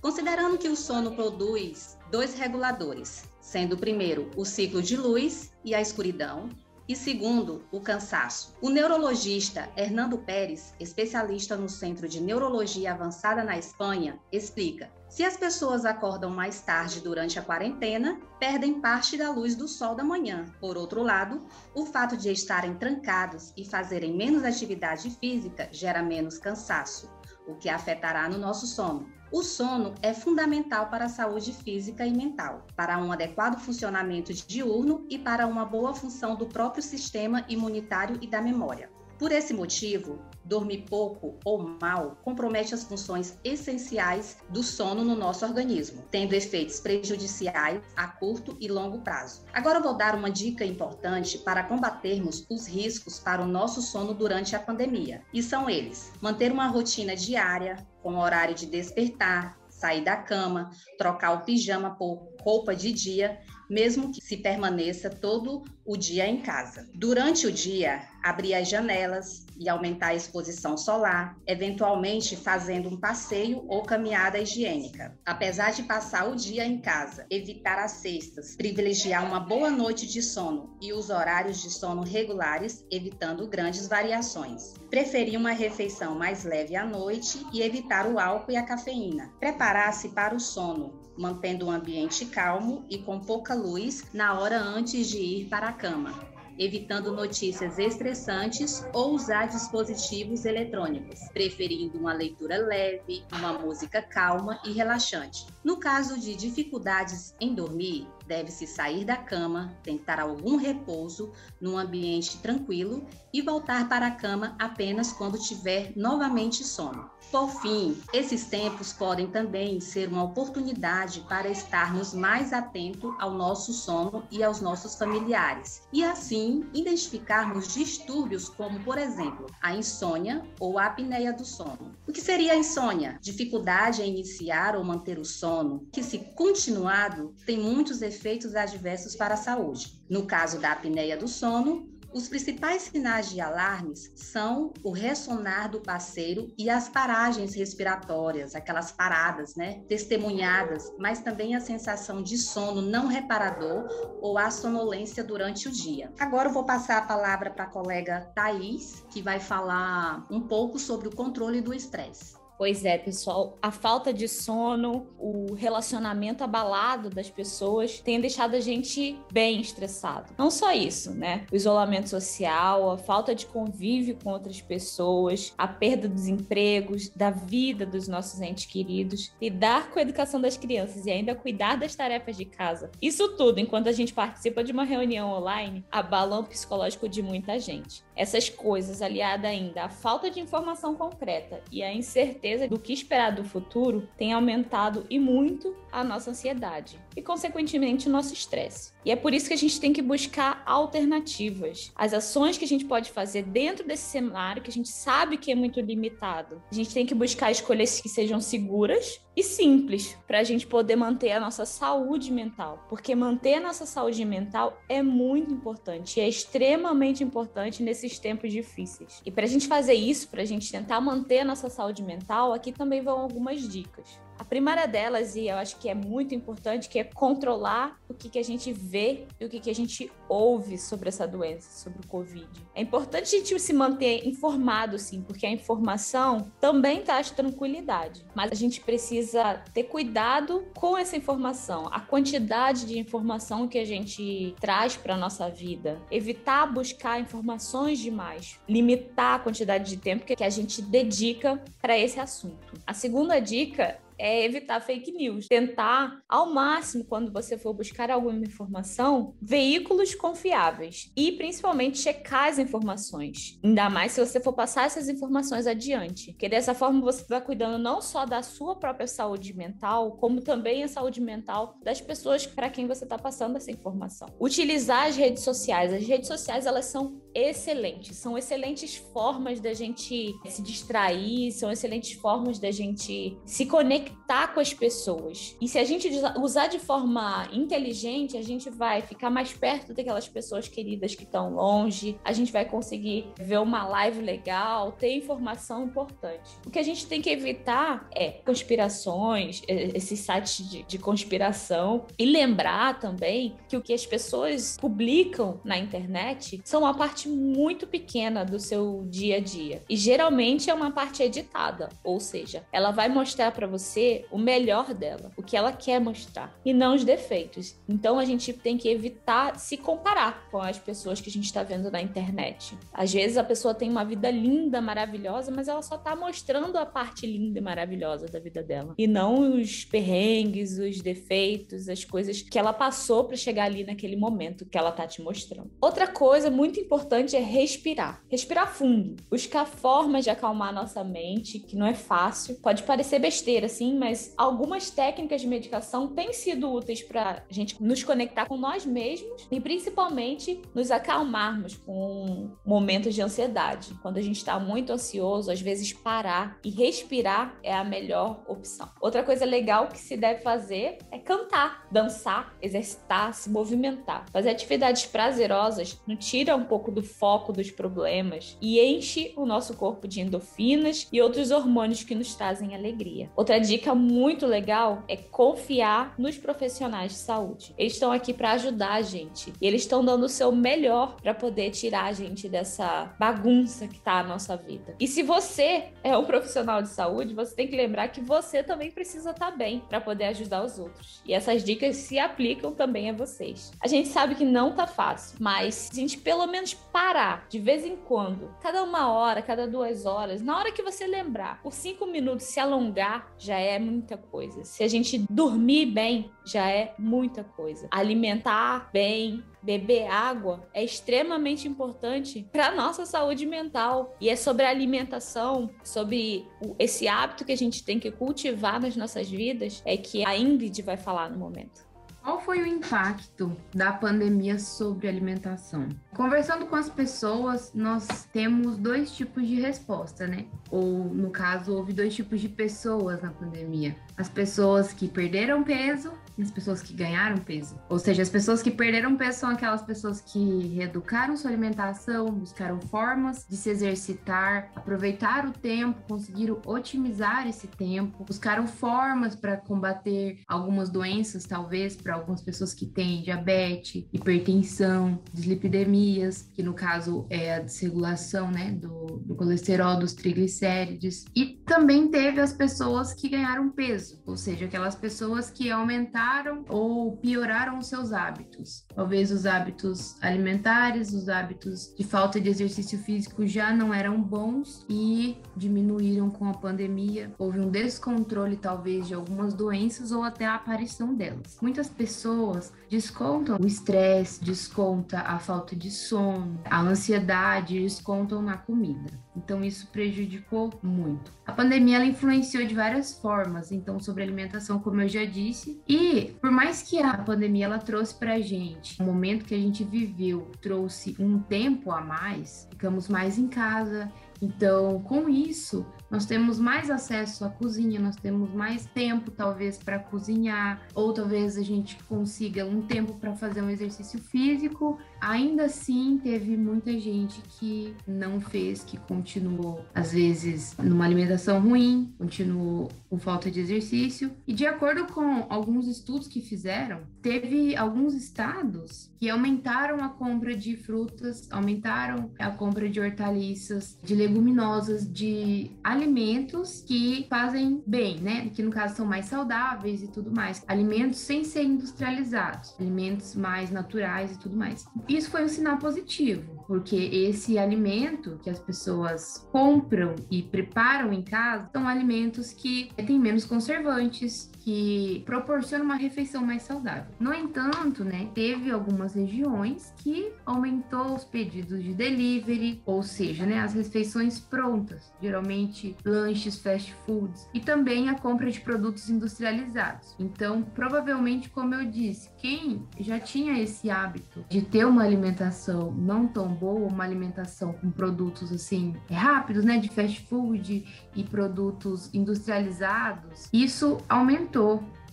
Considerando 0.02 0.58
que 0.58 0.68
o 0.68 0.76
sono 0.76 1.12
produz 1.12 1.96
dois 2.10 2.34
reguladores, 2.34 3.24
sendo 3.40 3.74
o 3.74 3.78
primeiro 3.78 4.30
o 4.36 4.44
ciclo 4.44 4.82
de 4.82 4.98
luz 4.98 5.50
e 5.64 5.74
a 5.74 5.80
escuridão, 5.80 6.50
e 6.90 6.96
segundo, 6.96 7.64
o 7.70 7.80
cansaço. 7.80 8.52
O 8.60 8.68
neurologista 8.68 9.70
Hernando 9.76 10.18
Pérez, 10.18 10.74
especialista 10.80 11.56
no 11.56 11.68
Centro 11.68 12.08
de 12.08 12.20
Neurologia 12.20 12.92
Avançada 12.92 13.44
na 13.44 13.56
Espanha, 13.56 14.18
explica: 14.32 14.90
se 15.08 15.22
as 15.22 15.36
pessoas 15.36 15.84
acordam 15.84 16.30
mais 16.30 16.60
tarde 16.60 17.00
durante 17.00 17.38
a 17.38 17.42
quarentena, 17.42 18.20
perdem 18.40 18.80
parte 18.80 19.16
da 19.16 19.30
luz 19.30 19.54
do 19.54 19.68
sol 19.68 19.94
da 19.94 20.02
manhã. 20.02 20.46
Por 20.60 20.76
outro 20.76 21.04
lado, 21.04 21.46
o 21.76 21.86
fato 21.86 22.16
de 22.16 22.28
estarem 22.32 22.74
trancados 22.74 23.52
e 23.56 23.64
fazerem 23.64 24.16
menos 24.16 24.42
atividade 24.42 25.10
física 25.10 25.68
gera 25.70 26.02
menos 26.02 26.38
cansaço, 26.38 27.08
o 27.46 27.54
que 27.54 27.68
afetará 27.68 28.28
no 28.28 28.36
nosso 28.36 28.66
sono. 28.66 29.19
O 29.32 29.44
sono 29.44 29.94
é 30.02 30.12
fundamental 30.12 30.88
para 30.90 31.04
a 31.04 31.08
saúde 31.08 31.52
física 31.52 32.04
e 32.04 32.12
mental, 32.12 32.66
para 32.74 32.98
um 32.98 33.12
adequado 33.12 33.60
funcionamento 33.60 34.34
diurno 34.34 35.06
e 35.08 35.16
para 35.16 35.46
uma 35.46 35.64
boa 35.64 35.94
função 35.94 36.34
do 36.34 36.46
próprio 36.46 36.82
sistema 36.82 37.44
imunitário 37.48 38.18
e 38.20 38.26
da 38.26 38.42
memória. 38.42 38.90
Por 39.20 39.32
esse 39.32 39.52
motivo, 39.52 40.18
dormir 40.42 40.86
pouco 40.88 41.38
ou 41.44 41.58
mal 41.78 42.16
compromete 42.24 42.74
as 42.74 42.84
funções 42.84 43.38
essenciais 43.44 44.38
do 44.48 44.62
sono 44.62 45.04
no 45.04 45.14
nosso 45.14 45.44
organismo, 45.44 46.02
tendo 46.10 46.32
efeitos 46.32 46.80
prejudiciais 46.80 47.82
a 47.94 48.08
curto 48.08 48.56
e 48.58 48.66
longo 48.66 49.02
prazo. 49.02 49.44
Agora 49.52 49.78
eu 49.78 49.82
vou 49.82 49.94
dar 49.94 50.14
uma 50.14 50.30
dica 50.30 50.64
importante 50.64 51.36
para 51.36 51.62
combatermos 51.62 52.46
os 52.48 52.66
riscos 52.66 53.18
para 53.18 53.42
o 53.42 53.46
nosso 53.46 53.82
sono 53.82 54.14
durante 54.14 54.56
a 54.56 54.58
pandemia, 54.58 55.22
e 55.34 55.42
são 55.42 55.68
eles: 55.68 56.10
manter 56.22 56.50
uma 56.50 56.68
rotina 56.68 57.14
diária 57.14 57.86
com 58.02 58.16
horário 58.16 58.54
de 58.54 58.64
despertar, 58.64 59.58
sair 59.68 60.02
da 60.02 60.16
cama, 60.16 60.70
trocar 60.96 61.32
o 61.32 61.44
pijama 61.44 61.90
por 61.90 62.26
roupa 62.42 62.74
de 62.74 62.90
dia 62.90 63.38
mesmo 63.70 64.12
que 64.12 64.20
se 64.20 64.36
permaneça 64.36 65.08
todo 65.08 65.62
o 65.86 65.96
dia 65.96 66.26
em 66.26 66.42
casa. 66.42 66.88
Durante 66.92 67.46
o 67.46 67.52
dia, 67.52 68.02
abrir 68.22 68.54
as 68.54 68.68
janelas 68.68 69.46
e 69.58 69.68
aumentar 69.68 70.08
a 70.08 70.14
exposição 70.14 70.76
solar, 70.76 71.36
eventualmente 71.46 72.36
fazendo 72.36 72.88
um 72.88 72.96
passeio 72.96 73.64
ou 73.68 73.82
caminhada 73.82 74.38
higiênica. 74.38 75.16
Apesar 75.24 75.72
de 75.72 75.82
passar 75.82 76.30
o 76.30 76.36
dia 76.36 76.66
em 76.66 76.80
casa, 76.80 77.26
evitar 77.30 77.78
as 77.78 77.92
cestas, 77.92 78.56
privilegiar 78.56 79.24
uma 79.24 79.38
boa 79.38 79.70
noite 79.70 80.06
de 80.06 80.22
sono 80.22 80.76
e 80.80 80.92
os 80.92 81.10
horários 81.10 81.62
de 81.62 81.70
sono 81.70 82.02
regulares, 82.02 82.84
evitando 82.90 83.46
grandes 83.46 83.86
variações. 83.86 84.74
Preferir 84.88 85.38
uma 85.38 85.52
refeição 85.52 86.14
mais 86.14 86.44
leve 86.44 86.74
à 86.74 86.84
noite 86.84 87.46
e 87.52 87.62
evitar 87.62 88.06
o 88.06 88.18
álcool 88.18 88.52
e 88.52 88.56
a 88.56 88.62
cafeína. 88.62 89.30
Preparar-se 89.38 90.08
para 90.10 90.34
o 90.34 90.40
sono, 90.40 90.99
mantendo 91.20 91.66
um 91.66 91.70
ambiente 91.70 92.24
calmo 92.24 92.82
e 92.88 92.96
com 92.96 93.20
pouca 93.20 93.54
luz 93.54 94.04
na 94.10 94.40
hora 94.40 94.58
antes 94.58 95.06
de 95.06 95.18
ir 95.18 95.48
para 95.50 95.68
a 95.68 95.72
cama, 95.72 96.14
evitando 96.58 97.12
notícias 97.12 97.78
estressantes 97.78 98.82
ou 98.94 99.14
usar 99.14 99.46
dispositivos 99.46 100.46
eletrônicos, 100.46 101.20
preferindo 101.32 101.98
uma 101.98 102.14
leitura 102.14 102.56
leve, 102.56 103.22
uma 103.34 103.52
música 103.52 104.00
calma 104.00 104.58
e 104.64 104.72
relaxante. 104.72 105.46
No 105.62 105.78
caso 105.78 106.18
de 106.18 106.34
dificuldades 106.34 107.34
em 107.38 107.54
dormir, 107.54 108.08
deve-se 108.26 108.66
sair 108.66 109.04
da 109.04 109.16
cama, 109.16 109.76
tentar 109.82 110.18
algum 110.18 110.56
repouso 110.56 111.32
num 111.60 111.76
ambiente 111.76 112.38
tranquilo 112.38 113.06
e 113.30 113.42
voltar 113.42 113.90
para 113.90 114.06
a 114.06 114.10
cama 114.10 114.56
apenas 114.58 115.12
quando 115.12 115.38
tiver 115.38 115.92
novamente 115.94 116.64
sono. 116.64 117.10
Por 117.30 117.48
fim, 117.62 117.96
esses 118.12 118.46
tempos 118.46 118.92
podem 118.92 119.28
também 119.28 119.78
ser 119.78 120.08
uma 120.08 120.24
oportunidade 120.24 121.20
para 121.28 121.48
estarmos 121.48 122.12
mais 122.12 122.52
atentos 122.52 123.14
ao 123.20 123.32
nosso 123.32 123.72
sono 123.72 124.24
e 124.32 124.42
aos 124.42 124.60
nossos 124.60 124.96
familiares, 124.96 125.82
e 125.92 126.02
assim 126.02 126.68
identificarmos 126.74 127.72
distúrbios 127.72 128.48
como, 128.48 128.80
por 128.80 128.98
exemplo, 128.98 129.46
a 129.62 129.72
insônia 129.76 130.44
ou 130.58 130.76
a 130.76 130.86
apneia 130.86 131.32
do 131.32 131.44
sono. 131.44 131.94
O 132.06 132.12
que 132.12 132.20
seria 132.20 132.54
a 132.54 132.56
insônia? 132.56 133.16
Dificuldade 133.22 134.02
em 134.02 134.10
iniciar 134.10 134.74
ou 134.74 134.82
manter 134.82 135.16
o 135.16 135.24
sono, 135.24 135.86
que, 135.92 136.02
se 136.02 136.18
continuado, 136.34 137.32
tem 137.46 137.60
muitos 137.60 138.02
efeitos 138.02 138.56
adversos 138.56 139.14
para 139.14 139.34
a 139.34 139.36
saúde. 139.36 140.02
No 140.10 140.26
caso 140.26 140.58
da 140.58 140.72
apneia 140.72 141.16
do 141.16 141.28
sono, 141.28 141.88
os 142.12 142.28
principais 142.28 142.82
sinais 142.82 143.30
de 143.30 143.40
alarmes 143.40 144.12
são 144.16 144.72
o 144.82 144.90
ressonar 144.90 145.70
do 145.70 145.80
parceiro 145.80 146.52
e 146.58 146.68
as 146.68 146.88
paragens 146.88 147.54
respiratórias, 147.54 148.54
aquelas 148.54 148.90
paradas, 148.90 149.54
né, 149.54 149.82
testemunhadas, 149.88 150.92
mas 150.98 151.20
também 151.20 151.54
a 151.54 151.60
sensação 151.60 152.22
de 152.22 152.36
sono 152.36 152.82
não 152.82 153.06
reparador 153.06 153.86
ou 154.20 154.36
a 154.38 154.50
sonolência 154.50 155.22
durante 155.22 155.68
o 155.68 155.70
dia. 155.70 156.12
Agora 156.18 156.48
eu 156.48 156.52
vou 156.52 156.64
passar 156.64 156.98
a 156.98 157.02
palavra 157.02 157.50
para 157.50 157.64
a 157.64 157.70
colega 157.70 158.30
Thaís, 158.34 159.04
que 159.10 159.22
vai 159.22 159.38
falar 159.38 160.26
um 160.30 160.40
pouco 160.40 160.78
sobre 160.78 161.08
o 161.08 161.14
controle 161.14 161.60
do 161.60 161.72
estresse. 161.72 162.39
Pois 162.60 162.84
é, 162.84 162.98
pessoal, 162.98 163.56
a 163.62 163.70
falta 163.70 164.12
de 164.12 164.28
sono, 164.28 165.06
o 165.18 165.54
relacionamento 165.54 166.44
abalado 166.44 167.08
das 167.08 167.30
pessoas 167.30 168.00
tem 168.00 168.20
deixado 168.20 168.54
a 168.54 168.60
gente 168.60 169.18
bem 169.32 169.62
estressado. 169.62 170.34
Não 170.36 170.50
só 170.50 170.70
isso, 170.70 171.14
né? 171.14 171.46
O 171.50 171.56
isolamento 171.56 172.10
social, 172.10 172.90
a 172.90 172.98
falta 172.98 173.34
de 173.34 173.46
convívio 173.46 174.18
com 174.22 174.28
outras 174.28 174.60
pessoas, 174.60 175.54
a 175.56 175.66
perda 175.66 176.06
dos 176.06 176.28
empregos, 176.28 177.08
da 177.16 177.30
vida 177.30 177.86
dos 177.86 178.06
nossos 178.06 178.42
entes 178.42 178.66
queridos, 178.66 179.32
lidar 179.40 179.88
com 179.88 179.98
a 179.98 180.02
educação 180.02 180.38
das 180.38 180.58
crianças 180.58 181.06
e 181.06 181.10
ainda 181.10 181.34
cuidar 181.34 181.78
das 181.78 181.94
tarefas 181.94 182.36
de 182.36 182.44
casa. 182.44 182.90
Isso 183.00 183.38
tudo 183.38 183.58
enquanto 183.58 183.88
a 183.88 183.92
gente 183.92 184.12
participa 184.12 184.62
de 184.62 184.70
uma 184.70 184.84
reunião 184.84 185.32
online, 185.32 185.82
abala 185.90 186.40
o 186.40 186.44
psicológico 186.44 187.08
de 187.08 187.22
muita 187.22 187.58
gente. 187.58 188.04
Essas 188.14 188.50
coisas, 188.50 189.00
aliada 189.00 189.48
ainda 189.48 189.84
à 189.84 189.88
falta 189.88 190.30
de 190.30 190.40
informação 190.40 190.94
concreta 190.94 191.62
e 191.72 191.82
à 191.82 191.90
incerteza 191.90 192.49
do 192.68 192.78
que 192.78 192.92
esperar 192.92 193.32
do 193.32 193.44
futuro, 193.44 194.08
tem 194.16 194.32
aumentado 194.32 195.06
e 195.08 195.18
muito 195.18 195.74
a 195.90 196.02
nossa 196.04 196.30
ansiedade 196.30 196.98
e, 197.16 197.22
consequentemente, 197.22 198.08
o 198.08 198.12
nosso 198.12 198.32
estresse. 198.32 198.92
E 199.04 199.10
é 199.10 199.16
por 199.16 199.32
isso 199.32 199.48
que 199.48 199.54
a 199.54 199.58
gente 199.58 199.80
tem 199.80 199.92
que 199.92 200.02
buscar 200.02 200.62
alternativas. 200.66 201.90
As 201.96 202.12
ações 202.12 202.58
que 202.58 202.64
a 202.64 202.68
gente 202.68 202.84
pode 202.84 203.10
fazer 203.10 203.42
dentro 203.42 203.86
desse 203.86 204.10
cenário, 204.10 204.62
que 204.62 204.70
a 204.70 204.72
gente 204.72 204.88
sabe 204.88 205.36
que 205.36 205.50
é 205.50 205.54
muito 205.54 205.80
limitado. 205.80 206.62
A 206.70 206.74
gente 206.74 206.92
tem 206.92 207.06
que 207.06 207.14
buscar 207.14 207.50
escolhas 207.50 208.00
que 208.00 208.08
sejam 208.08 208.40
seguras 208.40 209.20
e 209.36 209.42
simples 209.42 210.18
para 210.26 210.40
a 210.40 210.44
gente 210.44 210.66
poder 210.66 210.96
manter 210.96 211.32
a 211.32 211.40
nossa 211.40 211.64
saúde 211.64 212.30
mental. 212.30 212.84
Porque 212.88 213.14
manter 213.14 213.54
a 213.54 213.60
nossa 213.60 213.86
saúde 213.86 214.24
mental 214.24 214.78
é 214.88 215.02
muito 215.02 215.52
importante, 215.52 216.20
é 216.20 216.28
extremamente 216.28 217.24
importante 217.24 217.82
nesses 217.82 218.18
tempos 218.18 218.52
difíceis. 218.52 219.22
E 219.24 219.30
para 219.30 219.44
a 219.44 219.48
gente 219.48 219.66
fazer 219.66 219.94
isso, 219.94 220.28
para 220.28 220.42
a 220.42 220.46
gente 220.46 220.70
tentar 220.70 221.00
manter 221.00 221.40
a 221.40 221.44
nossa 221.44 221.70
saúde 221.70 222.02
mental, 222.02 222.52
aqui 222.52 222.72
também 222.72 223.00
vão 223.00 223.18
algumas 223.18 223.66
dicas. 223.66 224.20
A 224.40 224.44
primeira 224.44 224.86
delas, 224.86 225.36
e 225.36 225.48
eu 225.48 225.56
acho 225.56 225.76
que 225.76 225.86
é 225.86 225.94
muito 225.94 226.34
importante, 226.34 226.88
que 226.88 226.98
é 226.98 227.04
controlar 227.04 228.00
o 228.08 228.14
que, 228.14 228.30
que 228.30 228.38
a 228.38 228.42
gente 228.42 228.72
vê 228.72 229.26
e 229.38 229.44
o 229.44 229.50
que, 229.50 229.60
que 229.60 229.68
a 229.68 229.74
gente 229.74 230.10
ouve 230.30 230.78
sobre 230.78 231.10
essa 231.10 231.28
doença, 231.28 231.70
sobre 231.78 232.00
o 232.02 232.08
Covid. 232.08 232.48
É 232.74 232.80
importante 232.80 233.24
a 233.36 233.38
gente 233.38 233.60
se 233.60 233.74
manter 233.74 234.26
informado, 234.26 234.98
sim, 234.98 235.20
porque 235.20 235.44
a 235.44 235.50
informação 235.50 236.50
também 236.58 237.02
traz 237.02 237.30
tranquilidade. 237.30 238.24
Mas 238.34 238.50
a 238.50 238.54
gente 238.54 238.80
precisa 238.80 239.62
ter 239.74 239.84
cuidado 239.84 240.64
com 240.74 240.96
essa 240.96 241.18
informação, 241.18 241.88
a 241.92 242.00
quantidade 242.00 242.86
de 242.86 242.98
informação 242.98 243.68
que 243.68 243.76
a 243.76 243.84
gente 243.84 244.54
traz 244.58 244.96
para 244.96 245.18
nossa 245.18 245.50
vida. 245.50 246.00
Evitar 246.10 246.64
buscar 246.64 247.20
informações 247.20 247.98
demais, 247.98 248.58
limitar 248.66 249.34
a 249.34 249.38
quantidade 249.38 249.90
de 249.90 249.98
tempo 249.98 250.24
que 250.24 250.42
a 250.42 250.48
gente 250.48 250.80
dedica 250.80 251.62
para 251.78 251.98
esse 251.98 252.18
assunto. 252.18 252.80
A 252.86 252.94
segunda 252.94 253.38
dica 253.38 253.98
é 254.20 254.44
evitar 254.44 254.80
fake 254.80 255.12
news. 255.12 255.48
Tentar, 255.48 256.20
ao 256.28 256.52
máximo, 256.52 257.04
quando 257.04 257.32
você 257.32 257.56
for 257.56 257.72
buscar 257.72 258.10
alguma 258.10 258.38
informação, 258.38 259.34
veículos 259.40 260.14
confiáveis. 260.14 261.10
E 261.16 261.32
principalmente 261.32 261.98
checar 261.98 262.48
as 262.48 262.58
informações. 262.58 263.58
Ainda 263.64 263.88
mais 263.88 264.12
se 264.12 264.24
você 264.24 264.38
for 264.38 264.52
passar 264.52 264.86
essas 264.86 265.08
informações 265.08 265.66
adiante. 265.66 266.32
Porque 266.32 266.48
dessa 266.48 266.74
forma 266.74 267.00
você 267.00 267.22
está 267.22 267.40
cuidando 267.40 267.78
não 267.78 268.00
só 268.00 268.26
da 268.26 268.42
sua 268.42 268.76
própria 268.76 269.06
saúde 269.06 269.54
mental, 269.54 270.12
como 270.12 270.40
também 270.40 270.84
a 270.84 270.88
saúde 270.88 271.20
mental 271.20 271.78
das 271.82 272.00
pessoas 272.00 272.46
para 272.46 272.70
quem 272.70 272.86
você 272.86 273.04
está 273.04 273.18
passando 273.18 273.56
essa 273.56 273.70
informação. 273.70 274.28
Utilizar 274.40 275.06
as 275.06 275.16
redes 275.16 275.42
sociais. 275.42 275.92
As 275.92 276.06
redes 276.06 276.28
sociais 276.28 276.66
elas 276.66 276.86
são 276.86 277.20
excelentes, 277.34 278.16
são 278.16 278.36
excelentes 278.36 278.96
formas 278.96 279.60
da 279.60 279.72
gente 279.72 280.34
se 280.46 280.62
distrair, 280.62 281.52
são 281.52 281.70
excelentes 281.70 282.12
formas 282.12 282.58
da 282.58 282.70
gente 282.70 283.36
se 283.44 283.66
conectar 283.66 284.48
com 284.48 284.60
as 284.60 284.72
pessoas. 284.72 285.56
E 285.60 285.68
se 285.68 285.78
a 285.78 285.84
gente 285.84 286.08
usar 286.40 286.66
de 286.66 286.78
forma 286.78 287.48
inteligente, 287.52 288.36
a 288.36 288.42
gente 288.42 288.70
vai 288.70 289.02
ficar 289.02 289.30
mais 289.30 289.52
perto 289.52 289.94
daquelas 289.94 290.28
pessoas 290.28 290.68
queridas 290.68 291.14
que 291.14 291.24
estão 291.24 291.54
longe, 291.54 292.18
a 292.24 292.32
gente 292.32 292.52
vai 292.52 292.64
conseguir 292.64 293.26
ver 293.38 293.58
uma 293.58 293.86
live 293.86 294.20
legal, 294.20 294.92
ter 294.92 295.14
informação 295.16 295.84
importante. 295.84 296.50
O 296.66 296.70
que 296.70 296.78
a 296.78 296.82
gente 296.82 297.06
tem 297.06 297.20
que 297.20 297.30
evitar 297.30 298.08
é 298.14 298.30
conspirações, 298.30 299.62
esses 299.68 300.20
sites 300.20 300.68
de, 300.68 300.82
de 300.82 300.98
conspiração 300.98 302.06
e 302.18 302.24
lembrar 302.24 302.98
também 302.98 303.56
que 303.68 303.76
o 303.76 303.82
que 303.82 303.92
as 303.92 304.06
pessoas 304.06 304.76
publicam 304.80 305.60
na 305.64 305.78
internet 305.78 306.60
são 306.64 306.86
a 306.86 306.94
parte 307.20 307.28
muito 307.28 307.86
pequena 307.86 308.44
do 308.44 308.58
seu 308.58 309.04
dia 309.08 309.36
a 309.36 309.40
dia. 309.40 309.82
E 309.88 309.96
geralmente 309.96 310.70
é 310.70 310.74
uma 310.74 310.90
parte 310.90 311.22
editada, 311.22 311.88
ou 312.02 312.18
seja, 312.18 312.64
ela 312.72 312.90
vai 312.90 313.08
mostrar 313.08 313.52
para 313.52 313.66
você 313.66 314.24
o 314.30 314.38
melhor 314.38 314.94
dela, 314.94 315.30
o 315.36 315.42
que 315.42 315.56
ela 315.56 315.72
quer 315.72 316.00
mostrar, 316.00 316.58
e 316.64 316.72
não 316.72 316.94
os 316.94 317.04
defeitos. 317.04 317.76
Então 317.88 318.18
a 318.18 318.24
gente 318.24 318.52
tem 318.52 318.78
que 318.78 318.88
evitar 318.88 319.58
se 319.58 319.76
comparar 319.76 320.48
com 320.50 320.58
as 320.58 320.78
pessoas 320.78 321.20
que 321.20 321.28
a 321.28 321.32
gente 321.32 321.44
está 321.44 321.62
vendo 321.62 321.90
na 321.90 322.00
internet. 322.00 322.76
Às 322.92 323.12
vezes 323.12 323.36
a 323.36 323.44
pessoa 323.44 323.74
tem 323.74 323.90
uma 323.90 324.04
vida 324.04 324.30
linda, 324.30 324.80
maravilhosa, 324.80 325.50
mas 325.50 325.68
ela 325.68 325.82
só 325.82 325.98
tá 325.98 326.16
mostrando 326.16 326.78
a 326.78 326.86
parte 326.86 327.26
linda 327.26 327.58
e 327.58 327.62
maravilhosa 327.62 328.26
da 328.26 328.38
vida 328.38 328.62
dela, 328.62 328.94
e 328.96 329.06
não 329.06 329.60
os 329.60 329.84
perrengues, 329.84 330.78
os 330.78 331.00
defeitos, 331.00 331.88
as 331.88 332.04
coisas 332.04 332.40
que 332.40 332.58
ela 332.58 332.72
passou 332.72 333.24
para 333.24 333.36
chegar 333.36 333.64
ali 333.64 333.84
naquele 333.84 334.16
momento 334.16 334.64
que 334.64 334.78
ela 334.78 334.92
tá 334.92 335.06
te 335.06 335.20
mostrando. 335.20 335.70
Outra 335.80 336.06
coisa 336.06 336.50
muito 336.50 336.80
importante 336.80 337.09
é 337.14 337.40
respirar. 337.40 338.22
Respirar 338.28 338.72
fundo. 338.72 339.16
Buscar 339.28 339.66
formas 339.66 340.24
de 340.24 340.30
acalmar 340.30 340.72
nossa 340.72 341.02
mente, 341.02 341.58
que 341.58 341.76
não 341.76 341.86
é 341.86 341.94
fácil. 341.94 342.56
Pode 342.56 342.82
parecer 342.82 343.18
besteira, 343.18 343.66
assim, 343.66 343.98
mas 343.98 344.34
algumas 344.36 344.90
técnicas 344.90 345.40
de 345.40 345.46
medicação 345.46 346.08
têm 346.08 346.32
sido 346.32 346.70
úteis 346.72 347.02
para 347.02 347.44
a 347.48 347.52
gente 347.52 347.82
nos 347.82 348.02
conectar 348.02 348.46
com 348.46 348.56
nós 348.56 348.84
mesmos 348.86 349.46
e 349.50 349.60
principalmente 349.60 350.60
nos 350.74 350.90
acalmarmos 350.90 351.76
com 351.76 352.50
momentos 352.64 353.14
de 353.14 353.22
ansiedade. 353.22 353.94
Quando 354.02 354.18
a 354.18 354.22
gente 354.22 354.36
está 354.36 354.58
muito 354.58 354.92
ansioso, 354.92 355.50
às 355.50 355.60
vezes 355.60 355.92
parar 355.92 356.58
e 356.64 356.70
respirar 356.70 357.58
é 357.62 357.74
a 357.74 357.84
melhor 357.84 358.42
opção. 358.46 358.88
Outra 359.00 359.22
coisa 359.22 359.44
legal 359.44 359.88
que 359.88 359.98
se 359.98 360.16
deve 360.16 360.42
fazer 360.42 360.98
é 361.10 361.18
cantar, 361.18 361.86
dançar, 361.90 362.56
exercitar, 362.60 363.34
se 363.34 363.50
movimentar. 363.50 364.26
Fazer 364.32 364.50
atividades 364.50 365.06
prazerosas 365.06 366.00
não 366.06 366.16
tira 366.16 366.56
um 366.56 366.64
pouco 366.64 366.90
do 366.90 366.99
foco 367.02 367.52
dos 367.52 367.70
problemas 367.70 368.56
e 368.60 368.80
enche 368.80 369.32
o 369.36 369.46
nosso 369.46 369.74
corpo 369.74 370.06
de 370.06 370.20
endorfinas 370.20 371.08
e 371.12 371.20
outros 371.20 371.50
hormônios 371.50 372.02
que 372.02 372.14
nos 372.14 372.34
trazem 372.34 372.74
alegria. 372.74 373.30
Outra 373.36 373.58
dica 373.58 373.94
muito 373.94 374.46
legal 374.46 375.02
é 375.08 375.16
confiar 375.16 376.14
nos 376.18 376.36
profissionais 376.36 377.12
de 377.12 377.18
saúde. 377.18 377.74
Eles 377.76 377.94
estão 377.94 378.12
aqui 378.12 378.32
para 378.32 378.52
ajudar 378.52 378.94
a 378.94 379.02
gente 379.02 379.52
e 379.60 379.66
eles 379.66 379.82
estão 379.82 380.04
dando 380.04 380.24
o 380.24 380.28
seu 380.28 380.52
melhor 380.52 381.16
para 381.16 381.34
poder 381.34 381.70
tirar 381.70 382.04
a 382.04 382.12
gente 382.12 382.48
dessa 382.48 383.14
bagunça 383.18 383.86
que 383.86 384.00
tá 384.00 384.20
a 384.20 384.22
nossa 384.22 384.56
vida. 384.56 384.94
E 384.98 385.06
se 385.06 385.22
você 385.22 385.88
é 386.02 386.16
um 386.16 386.24
profissional 386.24 386.82
de 386.82 386.88
saúde, 386.88 387.34
você 387.34 387.54
tem 387.54 387.68
que 387.68 387.76
lembrar 387.76 388.08
que 388.08 388.20
você 388.20 388.62
também 388.62 388.90
precisa 388.90 389.30
estar 389.30 389.50
tá 389.50 389.56
bem 389.56 389.82
para 389.88 390.00
poder 390.00 390.24
ajudar 390.24 390.64
os 390.64 390.78
outros. 390.78 391.22
E 391.24 391.34
essas 391.34 391.64
dicas 391.64 391.96
se 391.96 392.18
aplicam 392.18 392.72
também 392.72 393.10
a 393.10 393.12
vocês. 393.12 393.72
A 393.80 393.88
gente 393.88 394.08
sabe 394.08 394.34
que 394.34 394.44
não 394.44 394.74
tá 394.74 394.86
fácil, 394.86 395.36
mas 395.40 395.88
a 395.92 395.94
gente 395.94 396.18
pelo 396.18 396.46
menos 396.46 396.74
parar 396.92 397.46
de 397.48 397.58
vez 397.58 397.84
em 397.84 397.96
quando, 397.96 398.54
cada 398.60 398.82
uma 398.82 399.12
hora, 399.12 399.42
cada 399.42 399.66
duas 399.66 400.06
horas, 400.06 400.42
na 400.42 400.56
hora 400.56 400.72
que 400.72 400.82
você 400.82 401.06
lembrar, 401.06 401.62
por 401.62 401.72
cinco 401.72 402.06
minutos 402.06 402.46
se 402.46 402.60
alongar, 402.60 403.32
já 403.38 403.58
é 403.58 403.78
muita 403.78 404.16
coisa. 404.16 404.64
Se 404.64 404.82
a 404.82 404.88
gente 404.88 405.24
dormir 405.30 405.86
bem, 405.86 406.30
já 406.44 406.68
é 406.68 406.94
muita 406.98 407.44
coisa. 407.44 407.88
Alimentar 407.90 408.90
bem, 408.92 409.42
beber 409.62 410.06
água 410.06 410.68
é 410.72 410.82
extremamente 410.82 411.68
importante 411.68 412.46
para 412.50 412.74
nossa 412.74 413.04
saúde 413.04 413.46
mental 413.46 414.16
e 414.20 414.28
é 414.28 414.36
sobre 414.36 414.64
alimentação, 414.64 415.70
sobre 415.84 416.46
esse 416.78 417.06
hábito 417.06 417.44
que 417.44 417.52
a 417.52 417.56
gente 417.56 417.84
tem 417.84 417.98
que 417.98 418.10
cultivar 418.10 418.80
nas 418.80 418.96
nossas 418.96 419.28
vidas 419.28 419.82
é 419.84 419.96
que 419.96 420.24
a 420.24 420.36
Ingrid 420.36 420.82
vai 420.82 420.96
falar 420.96 421.30
no 421.30 421.38
momento. 421.38 421.89
Qual 422.22 422.38
foi 422.40 422.60
o 422.60 422.66
impacto 422.66 423.56
da 423.74 423.92
pandemia 423.92 424.58
sobre 424.58 425.08
alimentação? 425.08 425.88
Conversando 426.14 426.66
com 426.66 426.76
as 426.76 426.90
pessoas, 426.90 427.72
nós 427.74 428.28
temos 428.32 428.76
dois 428.76 429.12
tipos 429.12 429.46
de 429.46 429.60
resposta, 429.60 430.26
né? 430.26 430.46
Ou, 430.70 431.04
no 431.04 431.30
caso, 431.30 431.74
houve 431.74 431.92
dois 431.92 432.14
tipos 432.14 432.40
de 432.40 432.48
pessoas 432.48 433.22
na 433.22 433.30
pandemia: 433.30 433.96
as 434.16 434.28
pessoas 434.28 434.92
que 434.92 435.08
perderam 435.08 435.62
peso 435.62 436.12
as 436.38 436.50
pessoas 436.50 436.82
que 436.82 436.94
ganharam 436.94 437.38
peso. 437.38 437.78
Ou 437.88 437.98
seja, 437.98 438.22
as 438.22 438.28
pessoas 438.28 438.62
que 438.62 438.70
perderam 438.70 439.16
peso 439.16 439.40
são 439.40 439.50
aquelas 439.50 439.82
pessoas 439.82 440.20
que 440.20 440.68
reeducaram 440.74 441.36
sua 441.36 441.50
alimentação, 441.50 442.26
buscaram 442.30 442.80
formas 442.80 443.46
de 443.48 443.56
se 443.56 443.70
exercitar, 443.70 444.70
aproveitar 444.74 445.46
o 445.46 445.52
tempo, 445.52 446.00
conseguiram 446.08 446.60
otimizar 446.66 447.46
esse 447.46 447.66
tempo, 447.66 448.24
buscaram 448.24 448.66
formas 448.66 449.34
para 449.34 449.56
combater 449.56 450.40
algumas 450.46 450.88
doenças, 450.88 451.44
talvez, 451.44 451.96
para 451.96 452.14
algumas 452.14 452.42
pessoas 452.42 452.74
que 452.74 452.86
têm 452.86 453.22
diabetes, 453.22 454.04
hipertensão, 454.12 455.20
dislipidemias, 455.32 456.48
que 456.54 456.62
no 456.62 456.74
caso 456.74 457.26
é 457.30 457.54
a 457.54 457.60
desregulação 457.60 458.50
né, 458.50 458.70
do, 458.72 459.06
do 459.24 459.34
colesterol, 459.34 459.98
dos 459.98 460.14
triglicérides. 460.14 461.24
E 461.34 461.60
também 461.66 462.08
teve 462.08 462.40
as 462.40 462.52
pessoas 462.52 463.12
que 463.12 463.28
ganharam 463.28 463.70
peso, 463.70 464.20
ou 464.26 464.36
seja, 464.36 464.66
aquelas 464.66 464.94
pessoas 464.94 465.50
que 465.50 465.70
aumentaram 465.70 466.19
ou 466.68 467.16
pioraram 467.16 467.78
os 467.78 467.88
seus 467.88 468.12
hábitos. 468.12 468.84
Talvez 468.94 469.30
os 469.30 469.46
hábitos 469.46 470.16
alimentares, 470.22 471.12
os 471.12 471.28
hábitos 471.28 471.94
de 471.96 472.04
falta 472.04 472.40
de 472.40 472.48
exercício 472.48 472.98
físico 472.98 473.46
já 473.46 473.72
não 473.72 473.92
eram 473.92 474.20
bons 474.20 474.84
e 474.88 475.36
diminuíram 475.56 476.30
com 476.30 476.48
a 476.48 476.54
pandemia. 476.54 477.32
Houve 477.38 477.60
um 477.60 477.70
descontrole, 477.70 478.56
talvez, 478.56 479.08
de 479.08 479.14
algumas 479.14 479.54
doenças 479.54 480.12
ou 480.12 480.22
até 480.22 480.46
a 480.46 480.54
aparição 480.54 481.14
delas. 481.14 481.58
Muitas 481.60 481.88
pessoas 481.88 482.72
descontam 482.88 483.56
o 483.60 483.66
estresse, 483.66 484.42
desconta 484.42 485.20
a 485.20 485.38
falta 485.38 485.76
de 485.76 485.90
sono, 485.90 486.60
a 486.64 486.80
ansiedade, 486.80 487.80
descontam 487.80 488.42
na 488.42 488.56
comida. 488.56 489.10
Então 489.36 489.64
isso 489.64 489.86
prejudicou 489.88 490.70
muito. 490.82 491.32
A 491.46 491.52
pandemia 491.52 491.96
ela 491.96 492.04
influenciou 492.04 492.66
de 492.66 492.74
várias 492.74 493.18
formas, 493.18 493.72
então 493.72 493.98
sobre 493.98 494.22
alimentação, 494.22 494.78
como 494.78 495.00
eu 495.00 495.08
já 495.08 495.24
disse, 495.24 495.80
e 495.88 496.09
por 496.40 496.50
mais 496.50 496.82
que 496.82 496.98
a 496.98 497.16
pandemia 497.18 497.66
ela 497.66 497.78
trouxe 497.78 498.14
pra 498.14 498.40
gente, 498.40 499.00
o 499.00 499.04
momento 499.04 499.44
que 499.44 499.54
a 499.54 499.58
gente 499.58 499.84
viveu 499.84 500.50
trouxe 500.60 501.16
um 501.18 501.38
tempo 501.38 501.90
a 501.90 502.00
mais, 502.00 502.66
ficamos 502.70 503.08
mais 503.08 503.38
em 503.38 503.48
casa, 503.48 504.10
então, 504.42 505.00
com 505.02 505.28
isso, 505.28 505.84
nós 506.10 506.26
temos 506.26 506.58
mais 506.58 506.90
acesso 506.90 507.44
à 507.44 507.48
cozinha, 507.48 508.00
nós 508.00 508.16
temos 508.16 508.52
mais 508.52 508.84
tempo, 508.86 509.30
talvez, 509.30 509.78
para 509.78 509.98
cozinhar, 509.98 510.82
ou 510.92 511.12
talvez 511.12 511.56
a 511.56 511.62
gente 511.62 511.96
consiga 512.04 512.66
um 512.66 512.82
tempo 512.82 513.14
para 513.14 513.34
fazer 513.36 513.62
um 513.62 513.70
exercício 513.70 514.18
físico. 514.18 514.98
Ainda 515.20 515.66
assim, 515.66 516.18
teve 516.22 516.56
muita 516.56 516.98
gente 516.98 517.40
que 517.42 517.94
não 518.06 518.40
fez, 518.40 518.82
que 518.82 518.96
continuou, 518.96 519.84
às 519.94 520.12
vezes, 520.12 520.74
numa 520.78 521.04
alimentação 521.04 521.60
ruim, 521.60 522.12
continuou 522.18 522.90
com 523.08 523.18
falta 523.18 523.50
de 523.50 523.60
exercício. 523.60 524.32
E 524.46 524.52
de 524.52 524.66
acordo 524.66 525.06
com 525.12 525.46
alguns 525.48 525.86
estudos 525.86 526.26
que 526.26 526.40
fizeram, 526.40 527.02
teve 527.22 527.76
alguns 527.76 528.14
estados 528.14 529.10
que 529.18 529.28
aumentaram 529.28 530.02
a 530.02 530.08
compra 530.08 530.56
de 530.56 530.76
frutas, 530.76 531.46
aumentaram 531.52 532.30
a 532.38 532.50
compra 532.50 532.88
de 532.88 532.98
hortaliças, 532.98 533.98
de 534.02 534.14
leguminosas, 534.14 535.10
de 535.10 535.70
alimentos 535.84 535.99
alimentos 536.00 536.82
que 536.86 537.26
fazem 537.28 537.82
bem, 537.86 538.18
né? 538.18 538.50
Que 538.54 538.62
no 538.62 538.70
caso 538.70 538.96
são 538.96 539.06
mais 539.06 539.26
saudáveis 539.26 540.02
e 540.02 540.08
tudo 540.08 540.30
mais. 540.34 540.64
Alimentos 540.66 541.18
sem 541.18 541.44
ser 541.44 541.62
industrializados, 541.62 542.74
alimentos 542.80 543.34
mais 543.34 543.70
naturais 543.70 544.32
e 544.32 544.38
tudo 544.38 544.56
mais. 544.56 544.86
Isso 545.08 545.30
foi 545.30 545.44
um 545.44 545.48
sinal 545.48 545.76
positivo, 545.76 546.64
porque 546.66 546.96
esse 546.96 547.58
alimento 547.58 548.38
que 548.42 548.48
as 548.48 548.58
pessoas 548.58 549.46
compram 549.52 550.14
e 550.30 550.42
preparam 550.42 551.12
em 551.12 551.22
casa 551.22 551.68
são 551.72 551.86
alimentos 551.86 552.52
que 552.52 552.90
têm 552.96 553.18
menos 553.18 553.44
conservantes, 553.44 554.50
que 554.60 555.22
proporciona 555.26 555.82
uma 555.82 555.96
refeição 555.96 556.44
mais 556.44 556.62
saudável. 556.62 557.12
No 557.18 557.32
entanto, 557.34 558.04
né, 558.04 558.28
teve 558.34 558.70
algumas 558.70 559.14
regiões 559.14 559.92
que 559.96 560.32
aumentou 560.44 561.14
os 561.14 561.24
pedidos 561.24 561.82
de 561.82 561.94
delivery, 561.94 562.82
ou 562.84 563.02
seja, 563.02 563.44
né, 563.46 563.60
as 563.60 563.74
refeições 563.74 564.38
prontas, 564.38 565.12
geralmente 565.20 565.96
lanches, 566.04 566.60
fast 566.60 566.94
foods, 567.06 567.48
e 567.52 567.60
também 567.60 568.08
a 568.08 568.14
compra 568.14 568.50
de 568.50 568.60
produtos 568.60 569.08
industrializados. 569.08 570.14
Então, 570.18 570.62
provavelmente, 570.62 571.48
como 571.48 571.74
eu 571.74 571.84
disse, 571.84 572.30
quem 572.38 572.86
já 572.98 573.18
tinha 573.18 573.58
esse 573.58 573.90
hábito 573.90 574.44
de 574.48 574.62
ter 574.62 574.84
uma 574.84 575.02
alimentação 575.02 575.90
não 575.92 576.26
tão 576.26 576.48
boa, 576.48 576.86
uma 576.86 577.04
alimentação 577.04 577.72
com 577.72 577.90
produtos 577.90 578.52
assim 578.52 578.94
rápidos, 579.10 579.64
né, 579.64 579.78
de 579.78 579.88
fast 579.88 580.20
food 580.26 580.84
e 581.14 581.24
produtos 581.24 582.12
industrializados, 582.12 583.48
isso 583.52 583.98
aumentou. 584.08 584.59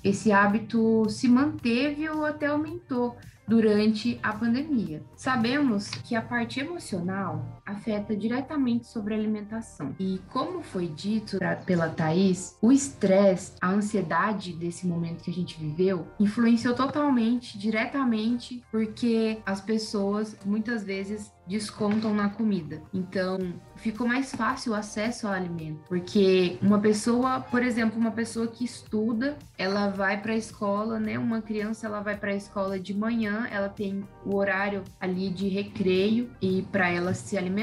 Esse 0.03 0.31
hábito 0.31 1.09
se 1.09 1.27
manteve 1.27 2.07
ou 2.09 2.25
até 2.25 2.47
aumentou 2.47 3.17
durante 3.47 4.19
a 4.21 4.33
pandemia. 4.33 5.01
Sabemos 5.15 5.89
que 5.89 6.15
a 6.15 6.21
parte 6.21 6.59
emocional 6.59 7.56
afeta 7.67 8.15
diretamente 8.15 8.87
sobre 8.87 9.13
a 9.13 9.17
alimentação. 9.17 9.93
E 9.99 10.19
como 10.29 10.63
foi 10.63 10.87
dito 10.87 11.37
pela 11.65 11.89
Thaís, 11.89 12.57
o 12.61 12.71
estresse, 12.71 13.53
a 13.61 13.69
ansiedade 13.69 14.53
desse 14.53 14.87
momento 14.87 15.23
que 15.23 15.31
a 15.31 15.33
gente 15.33 15.59
viveu, 15.59 16.07
influenciou 16.19 16.73
totalmente, 16.73 17.57
diretamente, 17.57 18.63
porque 18.71 19.39
as 19.45 19.59
pessoas 19.59 20.37
muitas 20.45 20.83
vezes 20.83 21.31
descontam 21.47 22.13
na 22.13 22.29
comida. 22.29 22.81
Então, 22.93 23.37
ficou 23.75 24.05
mais 24.05 24.35
fácil 24.35 24.73
o 24.73 24.75
acesso 24.75 25.27
ao 25.27 25.33
alimento, 25.33 25.79
porque 25.87 26.57
uma 26.61 26.79
pessoa, 26.79 27.39
por 27.39 27.63
exemplo, 27.63 27.97
uma 27.97 28.11
pessoa 28.11 28.47
que 28.47 28.65
estuda, 28.65 29.37
ela 29.57 29.87
vai 29.87 30.21
para 30.21 30.33
a 30.33 30.35
escola, 30.35 30.99
né? 30.99 31.17
Uma 31.17 31.41
criança 31.41 31.87
ela 31.87 32.01
vai 32.01 32.17
para 32.17 32.31
a 32.31 32.35
escola 32.35 32.77
de 32.77 32.93
manhã, 32.93 33.47
ela 33.49 33.69
tem 33.69 34.03
o 34.25 34.35
horário 34.35 34.83
ali 34.99 35.29
de 35.29 35.47
recreio 35.47 36.29
e 36.41 36.63
para 36.63 36.89
ela 36.89 37.13
se 37.13 37.37
alimentar 37.37 37.56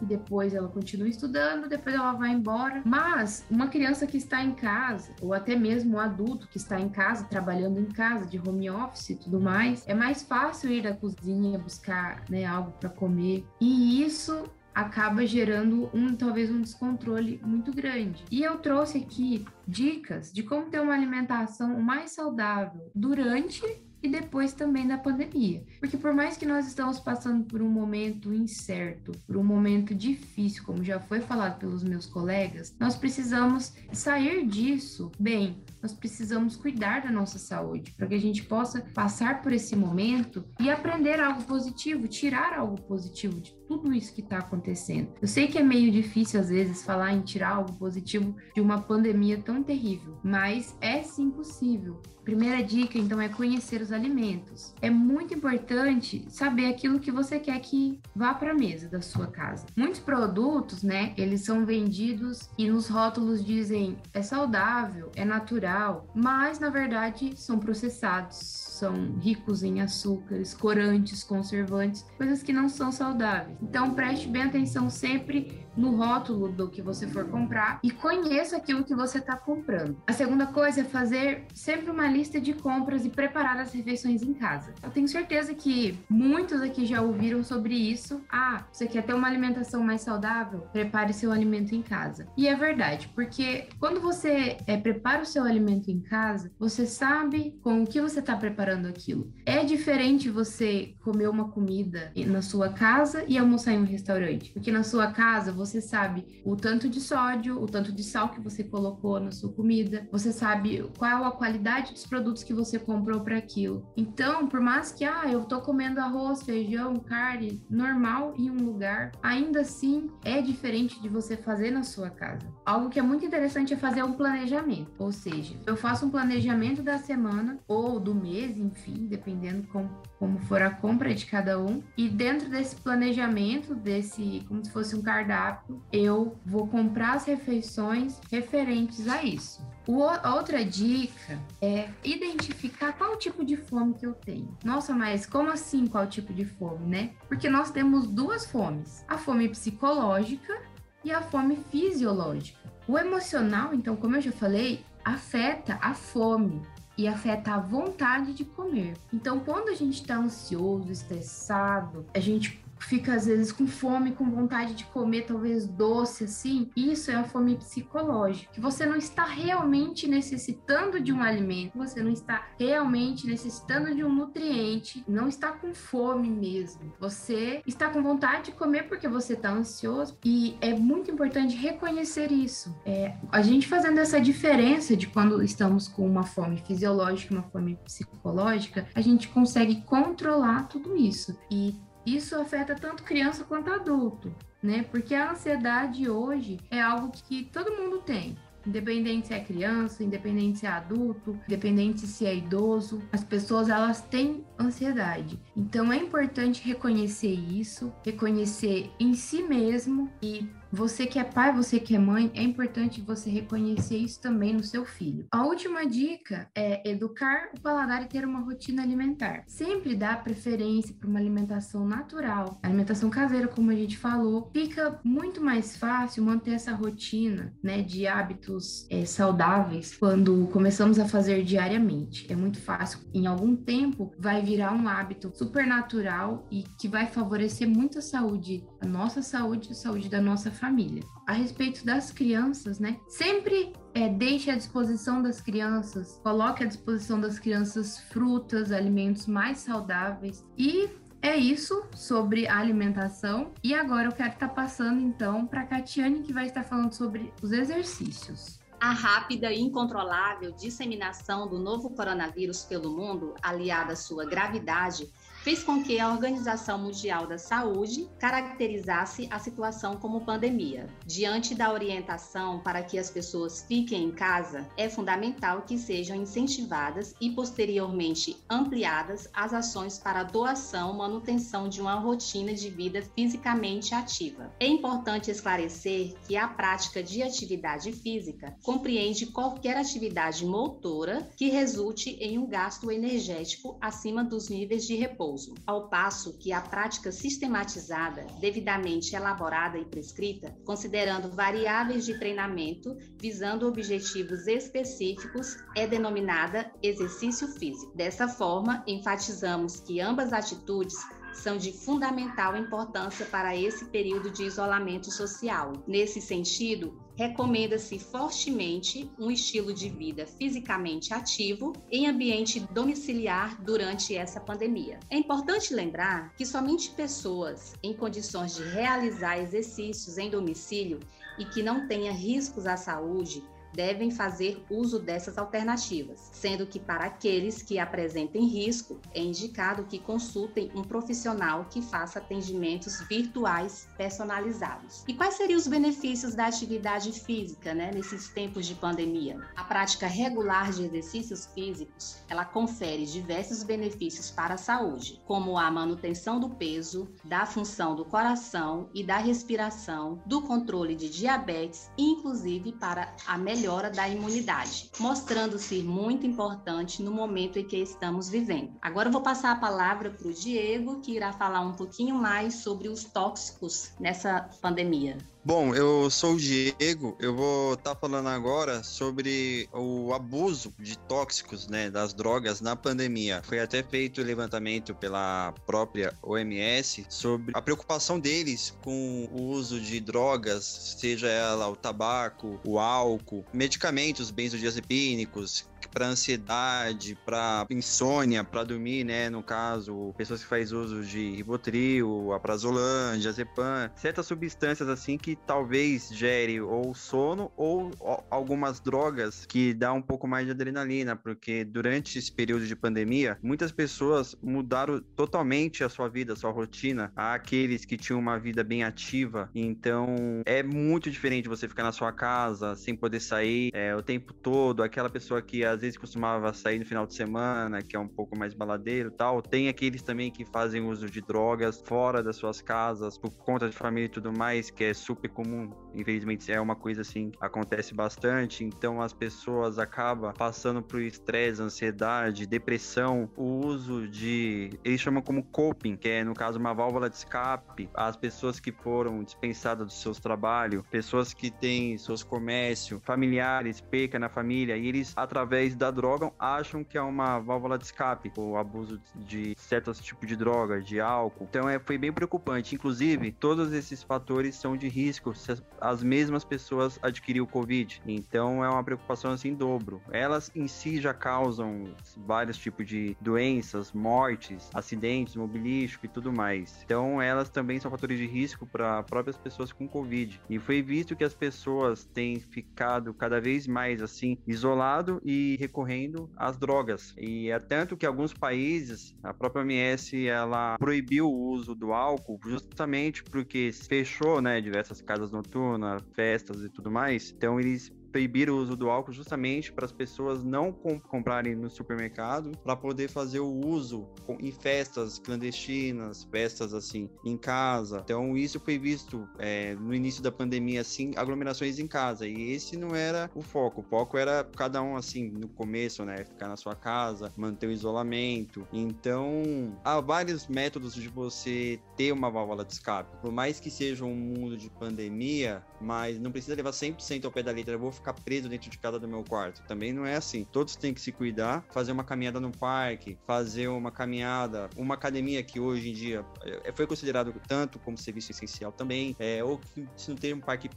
e 0.00 0.04
depois 0.04 0.54
ela 0.54 0.68
continua 0.68 1.08
estudando, 1.08 1.68
depois 1.68 1.94
ela 1.94 2.12
vai 2.12 2.30
embora. 2.30 2.82
Mas 2.84 3.46
uma 3.50 3.68
criança 3.68 4.06
que 4.06 4.16
está 4.16 4.42
em 4.42 4.52
casa, 4.52 5.14
ou 5.22 5.32
até 5.32 5.56
mesmo 5.56 5.96
um 5.96 6.00
adulto 6.00 6.48
que 6.48 6.58
está 6.58 6.78
em 6.78 6.88
casa, 6.88 7.24
trabalhando 7.24 7.80
em 7.80 7.86
casa, 7.86 8.26
de 8.26 8.38
home 8.38 8.70
office 8.70 9.10
e 9.10 9.16
tudo 9.16 9.40
mais, 9.40 9.86
é 9.86 9.94
mais 9.94 10.22
fácil 10.22 10.70
ir 10.70 10.86
à 10.86 10.94
cozinha 10.94 11.58
buscar 11.58 12.24
né, 12.28 12.44
algo 12.44 12.72
para 12.72 12.88
comer. 12.88 13.44
E 13.60 14.02
isso 14.02 14.44
acaba 14.74 15.26
gerando 15.26 15.88
um 15.94 16.14
talvez 16.14 16.50
um 16.50 16.60
descontrole 16.60 17.40
muito 17.42 17.72
grande. 17.72 18.22
E 18.30 18.42
eu 18.42 18.58
trouxe 18.58 18.98
aqui 18.98 19.46
dicas 19.66 20.30
de 20.30 20.42
como 20.42 20.66
ter 20.66 20.80
uma 20.80 20.92
alimentação 20.92 21.80
mais 21.80 22.10
saudável 22.10 22.90
durante 22.94 23.64
e 24.02 24.08
depois 24.08 24.52
também 24.52 24.86
da 24.86 24.98
pandemia. 24.98 25.64
Porque 25.80 25.96
por 25.96 26.12
mais 26.12 26.36
que 26.36 26.46
nós 26.46 26.66
estamos 26.66 26.98
passando 26.98 27.44
por 27.44 27.62
um 27.62 27.68
momento 27.68 28.32
incerto, 28.32 29.12
por 29.26 29.36
um 29.36 29.44
momento 29.44 29.94
difícil, 29.94 30.64
como 30.64 30.84
já 30.84 31.00
foi 31.00 31.20
falado 31.20 31.58
pelos 31.58 31.82
meus 31.82 32.06
colegas, 32.06 32.74
nós 32.78 32.96
precisamos 32.96 33.74
sair 33.92 34.46
disso 34.46 35.10
bem. 35.18 35.64
Nós 35.82 35.92
precisamos 35.92 36.56
cuidar 36.56 37.02
da 37.02 37.10
nossa 37.10 37.38
saúde 37.38 37.92
para 37.92 38.06
que 38.06 38.14
a 38.14 38.20
gente 38.20 38.42
possa 38.42 38.80
passar 38.94 39.42
por 39.42 39.52
esse 39.52 39.76
momento 39.76 40.44
e 40.60 40.70
aprender 40.70 41.20
algo 41.20 41.42
positivo, 41.44 42.08
tirar 42.08 42.54
algo 42.54 42.80
positivo 42.82 43.40
de 43.40 43.54
tudo 43.66 43.92
isso 43.92 44.14
que 44.14 44.20
está 44.20 44.38
acontecendo. 44.38 45.08
Eu 45.20 45.28
sei 45.28 45.48
que 45.48 45.58
é 45.58 45.62
meio 45.62 45.90
difícil 45.90 46.40
às 46.40 46.48
vezes 46.48 46.82
falar 46.82 47.12
em 47.12 47.20
tirar 47.20 47.56
algo 47.56 47.72
positivo 47.74 48.34
de 48.54 48.60
uma 48.60 48.80
pandemia 48.80 49.38
tão 49.38 49.62
terrível, 49.62 50.16
mas 50.22 50.76
é 50.80 51.02
sim 51.02 51.30
possível. 51.30 52.00
Primeira 52.26 52.60
dica, 52.60 52.98
então, 52.98 53.20
é 53.20 53.28
conhecer 53.28 53.80
os 53.80 53.92
alimentos. 53.92 54.74
É 54.82 54.90
muito 54.90 55.32
importante 55.32 56.26
saber 56.28 56.66
aquilo 56.66 56.98
que 56.98 57.12
você 57.12 57.38
quer 57.38 57.60
que 57.60 58.00
vá 58.16 58.34
para 58.34 58.50
a 58.50 58.54
mesa 58.54 58.88
da 58.88 59.00
sua 59.00 59.28
casa. 59.28 59.64
Muitos 59.76 60.00
produtos, 60.00 60.82
né, 60.82 61.14
eles 61.16 61.42
são 61.42 61.64
vendidos 61.64 62.50
e 62.58 62.68
nos 62.68 62.88
rótulos 62.88 63.44
dizem 63.44 63.96
é 64.12 64.22
saudável, 64.22 65.12
é 65.14 65.24
natural, 65.24 66.10
mas 66.16 66.58
na 66.58 66.68
verdade 66.68 67.30
são 67.36 67.60
processados, 67.60 68.38
são 68.38 69.16
ricos 69.20 69.62
em 69.62 69.80
açúcares, 69.80 70.52
corantes, 70.52 71.22
conservantes, 71.22 72.04
coisas 72.16 72.42
que 72.42 72.52
não 72.52 72.68
são 72.68 72.90
saudáveis. 72.90 73.55
Então 73.62 73.94
preste 73.94 74.28
bem 74.28 74.42
atenção 74.42 74.88
sempre 74.90 75.65
no 75.76 75.96
rótulo 75.96 76.48
do 76.48 76.68
que 76.68 76.80
você 76.80 77.06
for 77.06 77.28
comprar 77.28 77.78
e 77.82 77.90
conheça 77.90 78.56
aquilo 78.56 78.84
que 78.84 78.94
você 78.94 79.18
está 79.18 79.36
comprando. 79.36 79.96
A 80.06 80.12
segunda 80.12 80.46
coisa 80.46 80.80
é 80.80 80.84
fazer 80.84 81.46
sempre 81.54 81.90
uma 81.90 82.06
lista 82.06 82.40
de 82.40 82.52
compras 82.52 83.04
e 83.04 83.10
preparar 83.10 83.58
as 83.58 83.72
refeições 83.72 84.22
em 84.22 84.32
casa. 84.32 84.74
Eu 84.82 84.90
tenho 84.90 85.08
certeza 85.08 85.54
que 85.54 85.98
muitos 86.08 86.62
aqui 86.62 86.86
já 86.86 87.02
ouviram 87.02 87.42
sobre 87.42 87.74
isso. 87.74 88.22
Ah, 88.30 88.64
você 88.72 88.86
quer 88.86 89.02
ter 89.02 89.14
uma 89.14 89.28
alimentação 89.28 89.82
mais 89.82 90.00
saudável? 90.00 90.60
Prepare 90.72 91.12
seu 91.12 91.30
alimento 91.32 91.74
em 91.74 91.82
casa. 91.82 92.26
E 92.36 92.48
é 92.48 92.54
verdade, 92.54 93.08
porque 93.14 93.68
quando 93.78 94.00
você 94.00 94.56
é, 94.66 94.76
prepara 94.76 95.22
o 95.22 95.26
seu 95.26 95.44
alimento 95.44 95.90
em 95.90 96.00
casa, 96.00 96.50
você 96.58 96.86
sabe 96.86 97.58
com 97.62 97.82
o 97.82 97.86
que 97.86 98.00
você 98.00 98.20
está 98.20 98.36
preparando 98.36 98.86
aquilo. 98.86 99.32
É 99.44 99.64
diferente 99.64 100.30
você 100.30 100.94
comer 101.02 101.28
uma 101.28 101.48
comida 101.48 102.12
na 102.26 102.42
sua 102.42 102.70
casa 102.70 103.24
e 103.26 103.36
almoçar 103.38 103.72
em 103.72 103.78
um 103.78 103.84
restaurante, 103.84 104.52
porque 104.52 104.70
na 104.70 104.82
sua 104.82 105.08
casa 105.08 105.52
você 105.52 105.65
você 105.66 105.80
sabe 105.80 106.40
o 106.44 106.56
tanto 106.56 106.88
de 106.88 107.00
sódio, 107.00 107.60
o 107.60 107.66
tanto 107.66 107.92
de 107.92 108.02
sal 108.02 108.28
que 108.28 108.40
você 108.40 108.62
colocou 108.62 109.18
na 109.18 109.32
sua 109.32 109.52
comida, 109.52 110.06
você 110.12 110.32
sabe 110.32 110.88
qual 110.96 111.24
a 111.24 111.32
qualidade 111.32 111.92
dos 111.92 112.06
produtos 112.06 112.44
que 112.44 112.54
você 112.54 112.78
comprou 112.78 113.20
para 113.20 113.36
aquilo. 113.36 113.86
Então, 113.96 114.46
por 114.46 114.60
mais 114.60 114.92
que 114.92 115.04
ah, 115.04 115.24
eu 115.28 115.44
tô 115.44 115.60
comendo 115.60 116.00
arroz, 116.00 116.42
feijão, 116.42 116.96
carne 116.96 117.62
normal 117.68 118.34
em 118.38 118.50
um 118.50 118.64
lugar, 118.64 119.12
ainda 119.22 119.60
assim 119.60 120.10
é 120.24 120.40
diferente 120.40 121.00
de 121.02 121.08
você 121.08 121.36
fazer 121.36 121.70
na 121.70 121.82
sua 121.82 122.10
casa. 122.10 122.46
Algo 122.64 122.88
que 122.88 122.98
é 122.98 123.02
muito 123.02 123.24
interessante 123.24 123.74
é 123.74 123.76
fazer 123.76 124.02
um 124.02 124.12
planejamento, 124.12 124.92
ou 124.98 125.10
seja, 125.10 125.56
eu 125.66 125.76
faço 125.76 126.06
um 126.06 126.10
planejamento 126.10 126.82
da 126.82 126.98
semana 126.98 127.58
ou 127.66 127.98
do 127.98 128.14
mês, 128.14 128.56
enfim, 128.56 129.06
dependendo 129.06 129.66
com, 129.68 129.88
como 130.18 130.38
for 130.40 130.62
a 130.62 130.70
compra 130.70 131.14
de 131.14 131.26
cada 131.26 131.58
um, 131.60 131.82
e 131.96 132.08
dentro 132.08 132.48
desse 132.48 132.76
planejamento, 132.76 133.74
desse 133.74 134.44
como 134.46 134.64
se 134.64 134.70
fosse 134.70 134.94
um 134.94 135.02
cardápio 135.02 135.55
eu 135.92 136.36
vou 136.44 136.66
comprar 136.66 137.14
as 137.14 137.24
refeições 137.24 138.20
referentes 138.30 139.06
a 139.08 139.22
isso. 139.22 139.64
O, 139.86 140.02
a 140.02 140.34
outra 140.34 140.64
dica 140.64 141.38
é 141.60 141.88
identificar 142.02 142.92
qual 142.94 143.16
tipo 143.16 143.44
de 143.44 143.56
fome 143.56 143.94
que 143.94 144.04
eu 144.04 144.14
tenho. 144.14 144.56
Nossa, 144.64 144.92
mas 144.92 145.24
como 145.26 145.48
assim 145.48 145.86
qual 145.86 146.06
tipo 146.06 146.34
de 146.34 146.44
fome, 146.44 146.86
né? 146.86 147.10
Porque 147.28 147.48
nós 147.48 147.70
temos 147.70 148.08
duas 148.08 148.44
fomes: 148.44 149.04
a 149.06 149.16
fome 149.16 149.48
psicológica 149.48 150.60
e 151.04 151.12
a 151.12 151.22
fome 151.22 151.56
fisiológica. 151.70 152.58
O 152.88 152.98
emocional, 152.98 153.72
então, 153.72 153.94
como 153.96 154.16
eu 154.16 154.20
já 154.20 154.32
falei, 154.32 154.84
afeta 155.04 155.78
a 155.80 155.94
fome 155.94 156.62
e 156.98 157.06
afeta 157.06 157.54
a 157.54 157.58
vontade 157.60 158.32
de 158.32 158.44
comer. 158.44 158.94
Então, 159.12 159.38
quando 159.40 159.68
a 159.68 159.74
gente 159.74 160.00
está 160.00 160.16
ansioso, 160.16 160.90
estressado, 160.90 162.06
a 162.14 162.18
gente 162.18 162.64
fica 162.78 163.14
às 163.14 163.26
vezes 163.26 163.52
com 163.52 163.66
fome, 163.66 164.12
com 164.12 164.30
vontade 164.30 164.74
de 164.74 164.84
comer 164.84 165.22
talvez 165.22 165.66
doce 165.66 166.24
assim, 166.24 166.70
isso 166.76 167.10
é 167.10 167.14
a 167.14 167.24
fome 167.24 167.56
psicológica, 167.56 168.52
que 168.52 168.60
você 168.60 168.86
não 168.86 168.96
está 168.96 169.24
realmente 169.24 170.08
necessitando 170.08 171.00
de 171.00 171.12
um 171.12 171.22
alimento, 171.22 171.76
você 171.76 172.02
não 172.02 172.10
está 172.10 172.46
realmente 172.58 173.26
necessitando 173.26 173.94
de 173.94 174.04
um 174.04 174.12
nutriente, 174.12 175.04
não 175.08 175.28
está 175.28 175.52
com 175.52 175.74
fome 175.74 176.28
mesmo. 176.30 176.92
Você 177.00 177.62
está 177.66 177.88
com 177.88 178.02
vontade 178.02 178.46
de 178.46 178.52
comer 178.52 178.84
porque 178.84 179.08
você 179.08 179.34
está 179.34 179.50
ansioso 179.50 180.18
e 180.24 180.56
é 180.60 180.74
muito 180.74 181.10
importante 181.10 181.56
reconhecer 181.56 182.30
isso. 182.30 182.74
É, 182.84 183.14
a 183.30 183.42
gente 183.42 183.66
fazendo 183.66 183.98
essa 183.98 184.20
diferença 184.20 184.96
de 184.96 185.06
quando 185.06 185.42
estamos 185.42 185.88
com 185.88 186.06
uma 186.06 186.24
fome 186.24 186.58
fisiológica, 186.58 187.34
uma 187.34 187.42
fome 187.44 187.76
psicológica, 187.84 188.86
a 188.94 189.00
gente 189.00 189.28
consegue 189.28 189.82
controlar 189.82 190.64
tudo 190.64 190.96
isso 190.96 191.38
e 191.50 191.74
isso 192.06 192.36
afeta 192.36 192.74
tanto 192.74 193.02
criança 193.02 193.42
quanto 193.44 193.70
adulto, 193.70 194.32
né? 194.62 194.84
Porque 194.90 195.14
a 195.14 195.32
ansiedade 195.32 196.08
hoje 196.08 196.58
é 196.70 196.80
algo 196.80 197.10
que 197.10 197.44
todo 197.52 197.76
mundo 197.76 197.98
tem. 197.98 198.38
Independente 198.66 199.28
se 199.28 199.34
é 199.34 199.40
criança, 199.40 200.02
independente 200.02 200.58
se 200.58 200.66
é 200.66 200.70
adulto, 200.70 201.38
independente 201.46 202.06
se 202.06 202.26
é 202.26 202.34
idoso, 202.34 203.00
as 203.12 203.22
pessoas 203.22 203.68
elas 203.68 204.00
têm 204.02 204.44
ansiedade. 204.58 205.38
Então 205.56 205.92
é 205.92 205.96
importante 205.96 206.64
reconhecer 206.64 207.32
isso, 207.32 207.92
reconhecer 208.04 208.90
em 208.98 209.14
si 209.14 209.42
mesmo 209.42 210.10
e 210.20 210.48
Você 210.72 211.06
que 211.06 211.18
é 211.18 211.24
pai, 211.24 211.54
você 211.54 211.78
que 211.78 211.94
é 211.94 211.98
mãe, 211.98 212.30
é 212.34 212.42
importante 212.42 213.00
você 213.00 213.30
reconhecer 213.30 213.96
isso 213.96 214.20
também 214.20 214.52
no 214.52 214.64
seu 214.64 214.84
filho. 214.84 215.26
A 215.30 215.44
última 215.44 215.86
dica 215.86 216.50
é 216.54 216.88
educar 216.88 217.50
o 217.56 217.60
paladar 217.60 218.02
e 218.02 218.06
ter 218.06 218.24
uma 218.24 218.40
rotina 218.40 218.82
alimentar. 218.82 219.44
Sempre 219.46 219.94
dá 219.94 220.16
preferência 220.16 220.94
para 220.94 221.08
uma 221.08 221.20
alimentação 221.20 221.86
natural, 221.86 222.58
alimentação 222.62 223.08
caseira, 223.08 223.48
como 223.48 223.70
a 223.70 223.74
gente 223.74 223.96
falou. 223.96 224.50
Fica 224.52 225.00
muito 225.04 225.40
mais 225.40 225.76
fácil 225.76 226.24
manter 226.24 226.52
essa 226.52 226.72
rotina, 226.72 227.54
né, 227.62 227.80
de 227.80 228.06
hábitos 228.06 228.86
é, 228.90 229.04
saudáveis 229.04 229.96
quando 229.96 230.48
começamos 230.48 230.98
a 230.98 231.06
fazer 231.06 231.44
diariamente. 231.44 232.30
É 232.30 232.34
muito 232.34 232.60
fácil. 232.60 233.00
Em 233.14 233.26
algum 233.26 233.54
tempo 233.54 234.12
vai 234.18 234.42
virar 234.42 234.72
um 234.72 234.88
hábito 234.88 235.30
super 235.34 235.66
natural 235.66 236.46
e 236.50 236.64
que 236.78 236.88
vai 236.88 237.06
favorecer 237.06 237.68
muito 237.68 237.98
a 237.98 238.02
saúde, 238.02 238.64
a 238.80 238.86
nossa 238.86 239.22
saúde, 239.22 239.70
a 239.70 239.74
saúde 239.74 240.08
da 240.08 240.20
nossa 240.20 240.50
família. 240.58 241.02
A 241.26 241.32
respeito 241.32 241.84
das 241.84 242.10
crianças, 242.10 242.78
né? 242.78 242.98
Sempre 243.08 243.72
é, 243.94 244.08
deixe 244.08 244.50
à 244.50 244.56
disposição 244.56 245.22
das 245.22 245.40
crianças, 245.40 246.20
coloque 246.22 246.62
à 246.62 246.66
disposição 246.66 247.20
das 247.20 247.38
crianças 247.38 247.98
frutas, 247.98 248.72
alimentos 248.72 249.26
mais 249.26 249.58
saudáveis 249.58 250.44
e 250.56 250.88
é 251.22 251.36
isso 251.36 251.84
sobre 251.94 252.46
a 252.46 252.58
alimentação. 252.58 253.52
E 253.62 253.74
agora 253.74 254.06
eu 254.06 254.12
quero 254.12 254.34
estar 254.34 254.50
passando 254.50 255.00
então 255.00 255.46
para 255.46 255.62
a 255.62 255.66
Catiane, 255.66 256.22
que 256.22 256.32
vai 256.32 256.46
estar 256.46 256.62
falando 256.62 256.92
sobre 256.92 257.32
os 257.42 257.52
exercícios. 257.52 258.60
A 258.78 258.92
rápida 258.92 259.50
e 259.50 259.60
incontrolável 259.60 260.52
disseminação 260.52 261.48
do 261.48 261.58
novo 261.58 261.90
coronavírus 261.90 262.62
pelo 262.62 262.94
mundo, 262.94 263.34
aliada 263.42 263.94
à 263.94 263.96
sua 263.96 264.26
gravidade, 264.26 265.10
fez 265.46 265.62
com 265.62 265.80
que 265.80 266.00
a 266.00 266.10
Organização 266.10 266.76
Mundial 266.76 267.24
da 267.24 267.38
Saúde 267.38 268.08
caracterizasse 268.18 269.28
a 269.30 269.38
situação 269.38 269.94
como 269.94 270.24
pandemia. 270.24 270.88
Diante 271.06 271.54
da 271.54 271.72
orientação 271.72 272.58
para 272.58 272.82
que 272.82 272.98
as 272.98 273.10
pessoas 273.10 273.62
fiquem 273.62 274.06
em 274.06 274.10
casa, 274.10 274.68
é 274.76 274.88
fundamental 274.88 275.62
que 275.62 275.78
sejam 275.78 276.16
incentivadas 276.16 277.14
e 277.20 277.30
posteriormente 277.30 278.36
ampliadas 278.50 279.30
as 279.32 279.54
ações 279.54 280.00
para 280.00 280.24
doação 280.24 280.92
manutenção 280.94 281.68
de 281.68 281.80
uma 281.80 281.94
rotina 281.94 282.52
de 282.52 282.68
vida 282.68 283.00
fisicamente 283.14 283.94
ativa. 283.94 284.52
É 284.58 284.66
importante 284.66 285.30
esclarecer 285.30 286.16
que 286.26 286.36
a 286.36 286.48
prática 286.48 287.04
de 287.04 287.22
atividade 287.22 287.92
física 287.92 288.56
compreende 288.64 289.26
qualquer 289.26 289.76
atividade 289.76 290.44
motora 290.44 291.30
que 291.36 291.50
resulte 291.50 292.16
em 292.20 292.36
um 292.36 292.48
gasto 292.48 292.90
energético 292.90 293.78
acima 293.80 294.24
dos 294.24 294.48
níveis 294.48 294.84
de 294.84 294.96
repouso 294.96 295.35
ao 295.66 295.88
passo 295.88 296.36
que 296.38 296.52
a 296.52 296.60
prática 296.60 297.12
sistematizada, 297.12 298.26
devidamente 298.40 299.14
elaborada 299.14 299.78
e 299.78 299.84
prescrita, 299.84 300.56
considerando 300.64 301.28
variáveis 301.28 302.04
de 302.04 302.18
treinamento 302.18 302.96
visando 303.20 303.66
objetivos 303.66 304.46
específicos, 304.46 305.56
é 305.74 305.86
denominada 305.86 306.70
exercício 306.82 307.48
físico. 307.48 307.92
Dessa 307.94 308.28
forma, 308.28 308.82
enfatizamos 308.86 309.80
que 309.80 310.00
ambas 310.00 310.32
atitudes 310.32 310.96
são 311.34 311.56
de 311.56 311.72
fundamental 311.72 312.56
importância 312.56 313.26
para 313.26 313.56
esse 313.56 313.84
período 313.86 314.30
de 314.30 314.44
isolamento 314.44 315.10
social. 315.10 315.72
Nesse 315.86 316.20
sentido, 316.20 317.05
recomenda-se 317.16 317.98
fortemente 317.98 319.10
um 319.18 319.30
estilo 319.30 319.72
de 319.72 319.88
vida 319.88 320.26
fisicamente 320.26 321.12
ativo 321.12 321.72
em 321.90 322.06
ambiente 322.06 322.60
domiciliar 322.60 323.60
durante 323.62 324.14
essa 324.14 324.38
pandemia. 324.38 325.00
É 325.10 325.16
importante 325.16 325.74
lembrar 325.74 326.34
que 326.34 326.44
somente 326.44 326.90
pessoas 326.90 327.74
em 327.82 327.94
condições 327.94 328.54
de 328.54 328.62
realizar 328.62 329.38
exercícios 329.38 330.18
em 330.18 330.30
domicílio 330.30 331.00
e 331.38 331.44
que 331.44 331.62
não 331.62 331.86
tenha 331.88 332.12
riscos 332.12 332.66
à 332.66 332.76
saúde 332.76 333.42
devem 333.76 334.10
fazer 334.10 334.64
uso 334.70 334.98
dessas 334.98 335.36
alternativas, 335.36 336.30
sendo 336.32 336.66
que 336.66 336.80
para 336.80 337.04
aqueles 337.04 337.62
que 337.62 337.78
apresentem 337.78 338.46
risco, 338.46 338.98
é 339.12 339.20
indicado 339.20 339.84
que 339.84 339.98
consultem 339.98 340.72
um 340.74 340.82
profissional 340.82 341.66
que 341.70 341.82
faça 341.82 342.18
atendimentos 342.18 343.02
virtuais 343.02 343.86
personalizados. 343.98 345.04
E 345.06 345.12
quais 345.12 345.34
seriam 345.34 345.58
os 345.58 345.66
benefícios 345.68 346.34
da 346.34 346.46
atividade 346.46 347.12
física, 347.12 347.74
né, 347.74 347.90
nesses 347.92 348.28
tempos 348.28 348.66
de 348.66 348.74
pandemia? 348.74 349.38
A 349.54 349.64
prática 349.64 350.06
regular 350.06 350.72
de 350.72 350.84
exercícios 350.84 351.46
físicos, 351.54 352.16
ela 352.28 352.46
confere 352.46 353.04
diversos 353.04 353.62
benefícios 353.62 354.30
para 354.30 354.54
a 354.54 354.58
saúde, 354.58 355.20
como 355.26 355.58
a 355.58 355.70
manutenção 355.70 356.40
do 356.40 356.48
peso, 356.48 357.08
da 357.22 357.44
função 357.44 357.94
do 357.94 358.04
coração 358.06 358.88
e 358.94 359.04
da 359.04 359.18
respiração, 359.18 360.22
do 360.24 360.40
controle 360.40 360.94
de 360.94 361.10
diabetes 361.10 361.90
inclusive 361.98 362.72
para 362.72 363.14
a 363.26 363.36
melhor 363.36 363.65
melhora 363.66 363.90
da 363.90 364.08
imunidade, 364.08 364.88
mostrando-se 365.00 365.82
muito 365.82 366.24
importante 366.24 367.02
no 367.02 367.10
momento 367.10 367.58
em 367.58 367.64
que 367.64 367.76
estamos 367.76 368.28
vivendo. 368.28 368.70
Agora 368.80 369.08
eu 369.08 369.12
vou 369.12 369.20
passar 369.20 369.50
a 369.50 369.56
palavra 369.56 370.08
para 370.08 370.28
o 370.28 370.32
Diego, 370.32 371.00
que 371.00 371.16
irá 371.16 371.32
falar 371.32 371.62
um 371.62 371.72
pouquinho 371.72 372.14
mais 372.14 372.54
sobre 372.62 372.88
os 372.88 373.02
tóxicos 373.02 373.90
nessa 373.98 374.48
pandemia. 374.62 375.18
Bom, 375.46 375.72
eu 375.76 376.10
sou 376.10 376.34
o 376.34 376.36
Diego, 376.36 377.16
eu 377.20 377.32
vou 377.32 377.74
estar 377.74 377.94
tá 377.94 378.00
falando 378.00 378.26
agora 378.26 378.82
sobre 378.82 379.68
o 379.72 380.12
abuso 380.12 380.74
de 380.76 380.98
tóxicos, 380.98 381.68
né, 381.68 381.88
das 381.88 382.12
drogas 382.12 382.60
na 382.60 382.74
pandemia. 382.74 383.40
Foi 383.44 383.60
até 383.60 383.80
feito 383.80 384.20
levantamento 384.24 384.92
pela 384.92 385.54
própria 385.64 386.12
OMS 386.20 387.06
sobre 387.08 387.52
a 387.54 387.62
preocupação 387.62 388.18
deles 388.18 388.76
com 388.82 389.28
o 389.30 389.42
uso 389.44 389.80
de 389.80 390.00
drogas, 390.00 390.96
seja 390.98 391.28
ela 391.28 391.68
o 391.68 391.76
tabaco, 391.76 392.58
o 392.66 392.80
álcool, 392.80 393.44
medicamentos 393.52 394.32
benzodiazepínicos, 394.32 395.64
para 395.88 396.06
ansiedade, 396.06 397.16
para 397.24 397.66
insônia, 397.70 398.44
para 398.44 398.64
dormir, 398.64 399.04
né? 399.04 399.30
No 399.30 399.42
caso, 399.42 400.14
pessoas 400.16 400.42
que 400.42 400.48
fazem 400.48 400.76
uso 400.76 401.02
de 401.02 401.36
Rivotril, 401.36 402.32
Aprazolam, 402.32 403.18
Diazepam, 403.18 403.90
certas 403.94 404.26
substâncias 404.26 404.88
assim 404.88 405.16
que 405.16 405.36
talvez 405.36 406.08
gere 406.12 406.60
ou 406.60 406.94
sono 406.94 407.50
ou 407.56 407.90
algumas 408.30 408.80
drogas 408.80 409.46
que 409.46 409.74
dá 409.74 409.92
um 409.92 410.02
pouco 410.02 410.26
mais 410.26 410.46
de 410.46 410.52
adrenalina, 410.52 411.16
porque 411.16 411.64
durante 411.64 412.18
esse 412.18 412.30
período 412.30 412.66
de 412.66 412.76
pandemia, 412.76 413.38
muitas 413.42 413.72
pessoas 413.72 414.36
mudaram 414.42 415.00
totalmente 415.14 415.84
a 415.84 415.88
sua 415.88 416.08
vida, 416.08 416.32
a 416.32 416.36
sua 416.36 416.50
rotina, 416.50 417.12
aqueles 417.14 417.84
que 417.84 417.96
tinham 417.96 418.18
uma 418.18 418.38
vida 418.38 418.62
bem 418.62 418.82
ativa. 418.84 419.50
Então, 419.54 420.42
é 420.44 420.62
muito 420.62 421.10
diferente 421.10 421.48
você 421.48 421.68
ficar 421.68 421.82
na 421.82 421.92
sua 421.92 422.12
casa 422.12 422.74
sem 422.74 422.94
poder 422.94 423.20
sair 423.20 423.70
é, 423.72 423.94
o 423.94 424.02
tempo 424.02 424.32
todo, 424.32 424.82
aquela 424.82 425.10
pessoa 425.10 425.40
que 425.42 425.64
às 425.64 425.80
vezes 425.86 425.98
costumava 425.98 426.52
sair 426.52 426.78
no 426.78 426.84
final 426.84 427.06
de 427.06 427.14
semana, 427.14 427.80
que 427.80 427.96
é 427.96 427.98
um 427.98 428.08
pouco 428.08 428.36
mais 428.36 428.52
baladeiro 428.54 429.10
tal. 429.10 429.40
Tem 429.40 429.68
aqueles 429.68 430.02
também 430.02 430.30
que 430.30 430.44
fazem 430.44 430.82
uso 430.82 431.08
de 431.08 431.20
drogas 431.20 431.80
fora 431.80 432.22
das 432.22 432.36
suas 432.36 432.60
casas, 432.60 433.16
por 433.16 433.30
conta 433.30 433.68
de 433.68 433.76
família 433.76 434.06
e 434.06 434.10
tudo 434.10 434.32
mais, 434.32 434.70
que 434.70 434.84
é 434.84 434.94
super 434.94 435.28
comum. 435.30 435.70
Infelizmente 435.94 436.50
é 436.52 436.60
uma 436.60 436.76
coisa 436.76 437.02
assim, 437.02 437.30
acontece 437.40 437.94
bastante. 437.94 438.64
Então 438.64 439.00
as 439.00 439.12
pessoas 439.12 439.78
acabam 439.78 440.32
passando 440.36 440.82
por 440.82 441.00
estresse, 441.00 441.62
ansiedade, 441.62 442.46
depressão, 442.46 443.30
o 443.36 443.66
uso 443.66 444.08
de. 444.08 444.70
Eles 444.84 445.00
chamam 445.00 445.22
como 445.22 445.42
coping, 445.44 445.96
que 445.96 446.08
é 446.08 446.24
no 446.24 446.34
caso 446.34 446.58
uma 446.58 446.74
válvula 446.74 447.08
de 447.08 447.16
escape. 447.16 447.88
As 447.94 448.16
pessoas 448.16 448.58
que 448.58 448.72
foram 448.72 449.22
dispensadas 449.22 449.86
dos 449.86 450.02
seus 450.02 450.18
trabalhos, 450.18 450.82
pessoas 450.90 451.32
que 451.32 451.50
têm 451.50 451.96
seus 451.96 452.22
comércios, 452.22 453.00
familiares, 453.04 453.80
perca 453.80 454.18
na 454.18 454.28
família, 454.28 454.76
e 454.76 454.88
eles, 454.88 455.12
através 455.16 455.65
da 455.74 455.90
droga 455.90 456.32
acham 456.38 456.84
que 456.84 456.96
é 456.96 457.02
uma 457.02 457.38
válvula 457.38 457.78
de 457.78 457.84
escape, 457.84 458.32
o 458.36 458.56
abuso 458.56 459.00
de 459.14 459.54
certos 459.56 460.00
tipos 460.00 460.28
de 460.28 460.36
droga, 460.36 460.80
de 460.80 461.00
álcool. 461.00 461.46
Então 461.48 461.68
é, 461.68 461.78
foi 461.78 461.98
bem 461.98 462.12
preocupante. 462.12 462.74
Inclusive, 462.74 463.32
todos 463.32 463.72
esses 463.72 464.02
fatores 464.02 464.54
são 464.54 464.76
de 464.76 464.88
risco 464.88 465.34
se 465.34 465.52
as, 465.52 465.62
as 465.80 466.02
mesmas 466.02 466.44
pessoas 466.44 466.98
adquirirem 467.02 467.42
o 467.42 467.46
Covid. 467.46 468.02
Então 468.06 468.64
é 468.64 468.68
uma 468.68 468.84
preocupação 468.84 469.32
assim 469.32 469.54
dobro. 469.54 470.00
Elas 470.10 470.50
em 470.54 470.68
si 470.68 471.00
já 471.00 471.14
causam 471.14 471.94
vários 472.16 472.58
tipos 472.58 472.86
de 472.86 473.16
doenças, 473.20 473.92
mortes, 473.92 474.70
acidentes 474.74 475.36
mobilísticos 475.36 476.08
e 476.08 476.12
tudo 476.12 476.32
mais. 476.32 476.82
Então 476.84 477.20
elas 477.20 477.48
também 477.48 477.80
são 477.80 477.90
fatores 477.90 478.18
de 478.18 478.26
risco 478.26 478.66
para 478.66 479.02
próprias 479.02 479.36
pessoas 479.36 479.72
com 479.72 479.88
Covid. 479.88 480.40
E 480.48 480.58
foi 480.58 480.82
visto 480.82 481.16
que 481.16 481.24
as 481.24 481.34
pessoas 481.34 482.04
têm 482.04 482.40
ficado 482.40 483.14
cada 483.14 483.40
vez 483.40 483.66
mais 483.66 484.02
assim 484.02 484.38
isolado 484.46 485.20
e 485.24 485.55
recorrendo 485.56 486.30
às 486.36 486.56
drogas. 486.56 487.14
E 487.16 487.50
é 487.50 487.58
tanto 487.58 487.96
que 487.96 488.06
alguns 488.06 488.32
países, 488.32 489.14
a 489.22 489.32
própria 489.32 489.62
OMS, 489.62 490.26
ela 490.26 490.76
proibiu 490.78 491.26
o 491.26 491.50
uso 491.50 491.74
do 491.74 491.92
álcool 491.92 492.38
justamente 492.44 493.22
porque 493.24 493.70
fechou, 493.72 494.40
né, 494.40 494.60
diversas 494.60 495.00
casas 495.00 495.30
noturnas, 495.30 496.02
festas 496.14 496.62
e 496.62 496.68
tudo 496.68 496.90
mais. 496.90 497.32
Então 497.36 497.58
eles 497.60 497.92
proibir 498.16 498.48
o 498.48 498.56
uso 498.56 498.74
do 498.74 498.88
álcool 498.88 499.12
justamente 499.12 499.70
para 499.70 499.84
as 499.84 499.92
pessoas 499.92 500.42
não 500.42 500.72
comp 500.72 501.02
comprarem 501.06 501.54
no 501.54 501.68
supermercado, 501.68 502.52
para 502.64 502.74
poder 502.74 503.10
fazer 503.10 503.40
o 503.40 503.52
uso 503.52 504.08
em 504.40 504.50
festas 504.50 505.18
clandestinas, 505.18 506.24
festas 506.24 506.72
assim, 506.72 507.10
em 507.22 507.36
casa. 507.36 508.00
Então, 508.02 508.34
isso 508.34 508.58
foi 508.58 508.78
visto 508.78 509.28
é, 509.38 509.74
no 509.74 509.94
início 509.94 510.22
da 510.22 510.32
pandemia, 510.32 510.80
assim, 510.80 511.12
aglomerações 511.14 511.78
em 511.78 511.86
casa. 511.86 512.26
E 512.26 512.52
esse 512.52 512.76
não 512.76 512.94
era 512.96 513.30
o 513.34 513.42
foco. 513.42 513.82
O 513.82 513.84
foco 513.84 514.16
era 514.16 514.42
cada 514.44 514.82
um, 514.82 514.96
assim, 514.96 515.28
no 515.28 515.48
começo, 515.48 516.02
né? 516.02 516.24
Ficar 516.24 516.48
na 516.48 516.56
sua 516.56 516.74
casa, 516.74 517.30
manter 517.36 517.66
o 517.66 517.70
isolamento. 517.70 518.66
Então, 518.72 519.78
há 519.84 520.00
vários 520.00 520.48
métodos 520.48 520.94
de 520.94 521.08
você 521.08 521.78
ter 521.96 522.12
uma 522.12 522.30
válvula 522.30 522.64
de 522.64 522.72
escape. 522.72 523.14
Por 523.20 523.30
mais 523.30 523.60
que 523.60 523.70
seja 523.70 524.04
um 524.04 524.14
mundo 524.14 524.56
de 524.56 524.70
pandemia, 524.70 525.62
mas 525.80 526.18
não 526.18 526.32
precisa 526.32 526.54
levar 526.54 526.70
100% 526.70 527.24
ao 527.24 527.30
pé 527.30 527.42
da 527.42 527.52
letra. 527.52 527.74
Eu 527.74 527.78
vou 527.78 527.92
ficar 527.92 528.05
preso 528.12 528.48
dentro 528.48 528.70
de 528.70 528.78
casa 528.78 528.98
do 528.98 529.08
meu 529.08 529.24
quarto. 529.24 529.62
Também 529.66 529.92
não 529.92 530.06
é 530.06 530.16
assim. 530.16 530.44
Todos 530.44 530.76
têm 530.76 530.92
que 530.92 531.00
se 531.00 531.12
cuidar, 531.12 531.64
fazer 531.70 531.92
uma 531.92 532.04
caminhada 532.04 532.40
no 532.40 532.50
parque, 532.50 533.18
fazer 533.26 533.68
uma 533.68 533.90
caminhada, 533.90 534.68
uma 534.76 534.94
academia 534.94 535.42
que 535.42 535.60
hoje 535.60 535.90
em 535.90 535.92
dia 535.92 536.24
é, 536.64 536.72
foi 536.72 536.86
considerado 536.86 537.34
tanto 537.46 537.78
como 537.78 537.96
serviço 537.96 538.32
essencial 538.32 538.72
também, 538.72 539.16
é, 539.18 539.42
ou 539.42 539.60
se 539.96 540.08
não 540.08 540.16
tem 540.16 540.34
um 540.34 540.40
parque 540.40 540.68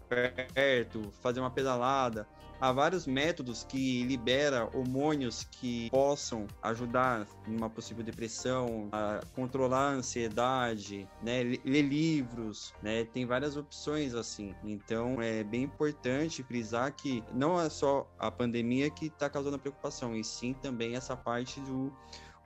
perto, 0.54 1.12
fazer 1.22 1.40
uma 1.40 1.52
pedalada. 1.52 2.28
Há 2.62 2.74
vários 2.74 3.08
métodos 3.08 3.64
que 3.64 4.04
libera 4.04 4.70
hormônios 4.74 5.48
que 5.50 5.90
possam 5.90 6.46
ajudar 6.62 7.26
numa 7.48 7.70
possível 7.70 8.04
depressão, 8.04 8.90
a 8.92 9.22
controlar 9.34 9.92
a 9.92 9.94
ansiedade, 9.94 11.08
né, 11.24 11.42
ler 11.44 11.82
livros, 11.82 12.74
né, 12.82 13.06
tem 13.06 13.26
várias 13.26 13.56
opções 13.56 14.14
assim. 14.14 14.54
Então 14.64 15.22
é 15.22 15.42
bem 15.44 15.64
importante 15.64 16.44
frisar 16.44 16.92
que 16.94 17.24
não 17.34 17.60
é 17.60 17.70
só 17.70 18.06
a 18.20 18.30
pandemia 18.30 18.90
que 18.90 19.06
está 19.06 19.30
causando 19.30 19.56
a 19.56 19.60
preocupação, 19.60 20.14
e 20.14 20.24
sim 20.24 20.54
também 20.54 20.96
essa 20.96 21.16
parte 21.16 21.62
do 21.62 21.94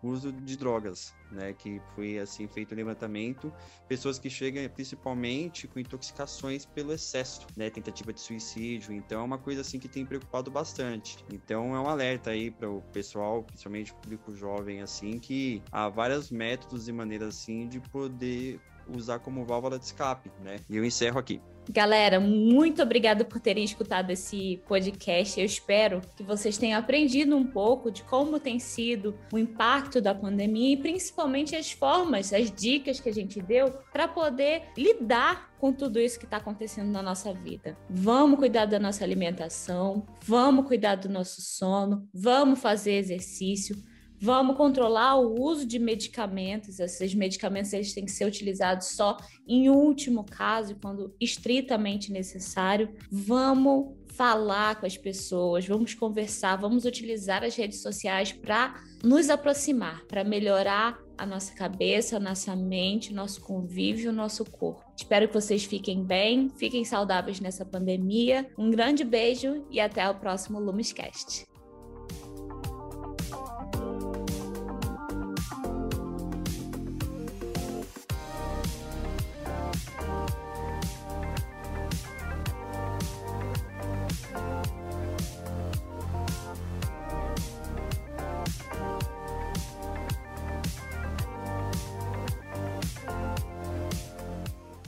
uso 0.09 0.31
de 0.31 0.57
drogas, 0.57 1.13
né, 1.31 1.53
que 1.53 1.81
foi 1.95 2.19
assim 2.19 2.47
feito 2.47 2.73
o 2.73 2.75
levantamento, 2.75 3.53
pessoas 3.87 4.19
que 4.19 4.29
chegam 4.29 4.67
principalmente 4.69 5.67
com 5.67 5.79
intoxicações 5.79 6.65
pelo 6.65 6.93
excesso, 6.93 7.47
né, 7.55 7.69
tentativa 7.69 8.13
de 8.13 8.21
suicídio, 8.21 8.93
então 8.93 9.21
é 9.21 9.23
uma 9.23 9.37
coisa 9.37 9.61
assim 9.61 9.79
que 9.79 9.87
tem 9.87 10.05
preocupado 10.05 10.51
bastante. 10.51 11.17
Então 11.31 11.75
é 11.75 11.79
um 11.79 11.87
alerta 11.87 12.31
aí 12.31 12.51
para 12.51 12.69
o 12.69 12.81
pessoal, 12.93 13.43
principalmente 13.43 13.91
o 13.91 13.95
público 13.95 14.35
jovem 14.35 14.81
assim, 14.81 15.19
que 15.19 15.61
há 15.71 15.89
vários 15.89 16.29
métodos 16.31 16.87
e 16.87 16.91
maneiras 16.91 17.35
assim 17.35 17.67
de 17.67 17.79
poder 17.79 18.59
usar 18.87 19.19
como 19.19 19.45
válvula 19.45 19.79
de 19.79 19.85
escape, 19.85 20.31
né? 20.41 20.57
E 20.69 20.75
eu 20.75 20.83
encerro 20.83 21.19
aqui. 21.19 21.41
Galera, 21.69 22.19
muito 22.19 22.81
obrigada 22.81 23.23
por 23.23 23.39
terem 23.39 23.63
escutado 23.63 24.11
esse 24.11 24.61
podcast. 24.67 25.39
Eu 25.39 25.45
espero 25.45 26.01
que 26.15 26.23
vocês 26.23 26.57
tenham 26.57 26.79
aprendido 26.79 27.35
um 27.35 27.45
pouco 27.45 27.89
de 27.89 28.03
como 28.03 28.39
tem 28.39 28.59
sido 28.59 29.17
o 29.31 29.37
impacto 29.37 30.01
da 30.01 30.13
pandemia 30.13 30.73
e 30.73 30.77
principalmente 30.77 31.55
as 31.55 31.71
formas, 31.71 32.33
as 32.33 32.51
dicas 32.51 32.99
que 32.99 33.09
a 33.09 33.13
gente 33.13 33.41
deu 33.41 33.71
para 33.91 34.07
poder 34.07 34.63
lidar 34.77 35.53
com 35.57 35.71
tudo 35.71 35.99
isso 35.99 36.19
que 36.19 36.25
está 36.25 36.37
acontecendo 36.37 36.91
na 36.91 37.01
nossa 37.01 37.33
vida. 37.33 37.77
Vamos 37.89 38.37
cuidar 38.37 38.65
da 38.65 38.79
nossa 38.79 39.03
alimentação, 39.03 40.05
vamos 40.21 40.67
cuidar 40.67 40.95
do 40.95 41.07
nosso 41.07 41.41
sono, 41.41 42.07
vamos 42.13 42.59
fazer 42.59 42.95
exercício 42.95 43.75
Vamos 44.23 44.55
controlar 44.55 45.17
o 45.17 45.37
uso 45.37 45.65
de 45.65 45.77
medicamentos. 45.77 46.79
Esses 46.79 47.13
medicamentos 47.13 47.73
eles 47.73 47.93
têm 47.93 48.05
que 48.05 48.11
ser 48.11 48.23
utilizados 48.23 48.87
só 48.87 49.17
em 49.45 49.69
último 49.69 50.23
caso, 50.23 50.77
quando 50.81 51.13
estritamente 51.19 52.09
necessário. 52.09 52.95
Vamos 53.11 53.97
falar 54.13 54.79
com 54.79 54.85
as 54.85 54.95
pessoas, 54.95 55.67
vamos 55.67 55.93
conversar, 55.93 56.55
vamos 56.55 56.85
utilizar 56.85 57.43
as 57.43 57.57
redes 57.57 57.81
sociais 57.81 58.31
para 58.31 58.81
nos 59.03 59.29
aproximar, 59.29 60.05
para 60.05 60.23
melhorar 60.23 60.97
a 61.17 61.25
nossa 61.25 61.53
cabeça, 61.53 62.15
a 62.15 62.19
nossa 62.19 62.55
mente, 62.55 63.13
nosso 63.13 63.41
convívio, 63.41 64.13
nosso 64.13 64.45
corpo. 64.45 64.85
Espero 64.95 65.27
que 65.27 65.33
vocês 65.33 65.65
fiquem 65.65 66.01
bem, 66.01 66.49
fiquem 66.55 66.85
saudáveis 66.85 67.41
nessa 67.41 67.65
pandemia. 67.65 68.49
Um 68.57 68.71
grande 68.71 69.03
beijo 69.03 69.67
e 69.69 69.81
até 69.81 70.09
o 70.09 70.15
próximo 70.15 70.61
Lumiscast. 70.61 71.45